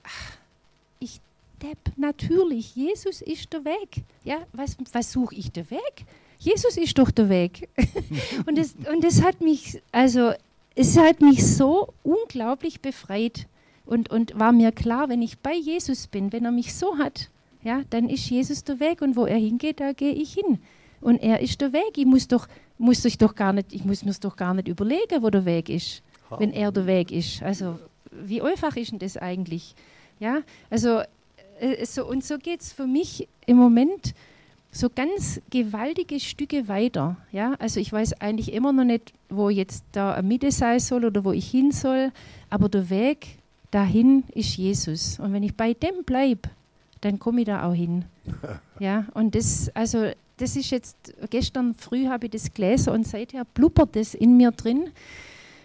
ich 1.01 1.21
Depp, 1.63 1.79
natürlich, 1.97 2.75
Jesus 2.75 3.23
ist 3.23 3.53
der 3.53 3.65
Weg. 3.65 4.03
Ja, 4.25 4.39
was, 4.53 4.77
was 4.93 5.13
suche 5.13 5.35
ich 5.37 5.53
der 5.53 5.71
Weg? 5.71 6.05
Jesus 6.39 6.77
ist 6.77 6.99
doch 6.99 7.13
der 7.13 7.29
Weg. 7.29 7.69
und, 8.47 8.59
das, 8.59 8.75
und 8.93 9.05
das 9.05 9.23
hat 9.23 9.41
mich, 9.41 9.81
also 9.93 10.33
es 10.75 10.97
hat 10.97 11.21
mich 11.21 11.47
so 11.47 11.95
unglaublich 12.03 12.81
befreit 12.81 13.47
und, 13.87 14.11
und 14.11 14.39
war 14.39 14.51
mir 14.51 14.73
klar, 14.73 15.09
wenn 15.09 15.23
ich 15.23 15.39
bei 15.39 15.55
Jesus 15.55 16.09
bin, 16.09 16.33
wenn 16.33 16.45
er 16.45 16.51
mich 16.51 16.75
so 16.75 16.99
hat, 16.99 17.31
ja, 17.63 17.83
dann 17.91 18.09
ist 18.09 18.29
Jesus 18.29 18.65
der 18.65 18.81
Weg 18.81 19.03
und 19.03 19.15
wo 19.15 19.25
er 19.25 19.39
hingeht, 19.39 19.79
da 19.79 19.93
gehe 19.93 20.13
ich 20.13 20.35
hin. 20.35 20.59
Und 21.01 21.19
er 21.23 21.41
ist 21.41 21.61
der 21.61 21.73
Weg. 21.73 21.97
Ich 21.97 22.07
muss 22.07 22.27
doch, 22.27 22.49
muss 22.79 23.05
ich 23.05 23.19
doch 23.19 23.35
gar 23.35 23.53
nicht, 23.53 23.73
ich 23.73 23.85
muss 23.85 24.05
mir 24.05 24.13
doch 24.21 24.37
gar 24.37 24.55
nicht 24.55 24.69
überlegen, 24.69 25.23
wo 25.23 25.31
der 25.31 25.45
Weg 25.45 25.69
ist, 25.69 26.03
wenn 26.39 26.53
er 26.53 26.73
der 26.73 26.87
Weg 26.87 27.13
ist. 27.13 27.43
Also 27.43 27.79
wie 28.11 28.43
einfach 28.43 28.77
ist 28.77 28.93
denn 28.93 28.99
das 28.99 29.17
eigentlich? 29.17 29.75
Ja, 30.21 30.43
also 30.71 31.03
äh, 31.61 31.85
so, 31.85 32.07
und 32.07 32.25
so 32.25 32.39
geht 32.39 32.61
es 32.61 32.73
für 32.73 32.87
mich 32.87 33.29
im 33.47 33.57
Moment 33.57 34.15
so 34.71 34.89
ganz 34.89 35.41
gewaltige 35.51 36.19
Stücke 36.19 36.67
weiter. 36.67 37.17
Ja? 37.31 37.55
Also 37.59 37.79
ich 37.79 37.93
weiß 37.93 38.21
eigentlich 38.21 38.53
immer 38.53 38.73
noch 38.73 38.85
nicht, 38.85 39.13
wo 39.29 39.51
jetzt 39.51 39.85
da 39.93 40.15
eine 40.15 40.27
Mitte 40.27 40.51
sein 40.51 40.81
soll 40.81 41.05
oder 41.05 41.25
wo 41.25 41.33
ich 41.33 41.51
hin 41.51 41.73
soll, 41.73 42.11
aber 42.49 42.69
der 42.69 42.89
Weg 42.89 43.39
dahin 43.71 44.25
ist 44.35 44.57
Jesus. 44.57 45.21
Und 45.21 45.33
wenn 45.33 45.43
ich 45.43 45.55
bei 45.55 45.75
dem 45.75 46.05
bleibe, 46.05 46.49
dann 47.03 47.19
komme 47.19 47.43
ich 47.43 47.47
da 47.47 47.69
auch 47.69 47.75
hin. 47.75 48.07
ja, 48.79 49.07
und 49.15 49.35
das, 49.35 49.71
also 49.75 50.11
das 50.43 50.57
ist 50.57 50.71
jetzt, 50.71 50.97
gestern 51.31 51.75
früh 51.75 52.09
habe 52.09 52.27
ich 52.27 52.33
das 52.33 52.53
gelesen 52.53 52.93
und 52.93 53.07
seither 53.07 53.45
blubbert 53.45 53.95
das 53.95 54.15
in 54.15 54.37
mir 54.37 54.51
drin. 54.51 54.91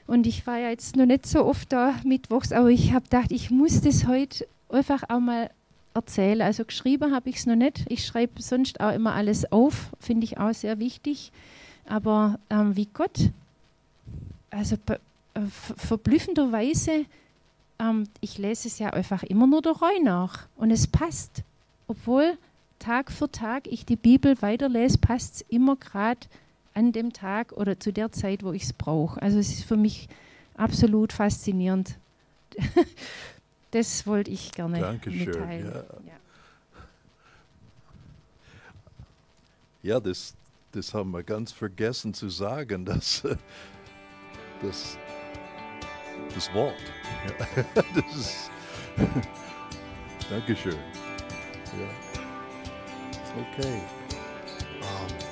Und 0.05 0.27
ich 0.27 0.45
war 0.45 0.57
ja 0.57 0.69
jetzt 0.69 0.95
noch 0.95 1.05
nicht 1.05 1.25
so 1.25 1.43
oft 1.45 1.73
da 1.73 1.95
mittwochs, 2.03 2.51
aber 2.51 2.69
ich 2.69 2.93
habe 2.93 3.03
gedacht, 3.03 3.31
ich 3.31 3.49
muss 3.49 3.81
das 3.81 4.07
heute 4.07 4.47
einfach 4.69 5.03
auch 5.09 5.19
mal 5.19 5.49
erzählen. 5.93 6.41
Also 6.41 6.63
geschrieben 6.63 7.13
habe 7.13 7.29
ich 7.29 7.37
es 7.37 7.45
noch 7.45 7.55
nicht. 7.55 7.85
Ich 7.89 8.05
schreibe 8.05 8.41
sonst 8.41 8.79
auch 8.79 8.93
immer 8.93 9.15
alles 9.15 9.51
auf, 9.51 9.89
finde 9.99 10.25
ich 10.25 10.37
auch 10.37 10.53
sehr 10.53 10.79
wichtig. 10.79 11.31
Aber 11.85 12.39
ähm, 12.49 12.75
wie 12.75 12.87
Gott, 12.93 13.31
also 14.51 14.77
äh, 14.85 15.41
verblüffenderweise 15.75 17.05
ähm, 17.79 18.07
ich 18.21 18.37
lese 18.37 18.67
es 18.67 18.79
ja 18.79 18.91
einfach 18.91 19.23
immer 19.23 19.47
nur 19.47 19.61
der 19.61 19.73
Reue 19.73 20.03
nach 20.03 20.47
und 20.55 20.71
es 20.71 20.87
passt. 20.87 21.43
Obwohl 21.87 22.37
Tag 22.79 23.11
für 23.11 23.31
Tag 23.31 23.67
ich 23.67 23.85
die 23.85 23.95
Bibel 23.95 24.41
weiterlese, 24.41 24.97
passt 24.97 25.35
es 25.35 25.41
immer 25.49 25.75
gerade 25.75 26.27
an 26.73 26.91
dem 26.91 27.11
Tag 27.11 27.53
oder 27.53 27.79
zu 27.79 27.91
der 27.91 28.11
Zeit, 28.11 28.43
wo 28.43 28.51
ich 28.51 28.63
es 28.63 28.73
brauche. 28.73 29.21
Also 29.21 29.39
es 29.39 29.49
ist 29.49 29.63
für 29.63 29.77
mich 29.77 30.07
absolut 30.55 31.11
faszinierend. 31.11 31.97
das 33.71 34.05
wollte 34.05 34.31
ich 34.31 34.51
gerne 34.51 34.79
Dankeschön, 34.79 35.25
mitteilen. 35.25 35.73
Ja, 35.73 35.83
ja 39.81 39.99
das, 39.99 40.35
das 40.71 40.93
haben 40.93 41.11
wir 41.11 41.23
ganz 41.23 41.51
vergessen 41.51 42.13
zu 42.13 42.29
sagen, 42.29 42.85
dass, 42.85 43.23
dass 44.61 44.97
das 46.35 46.53
Wort. 46.53 46.75
Ja, 47.25 47.63
das 47.95 48.15
ist 48.15 48.51
Dankeschön. 50.29 50.73
Ja. 50.73 52.06
Okay. 53.37 53.83
Um. 54.81 55.26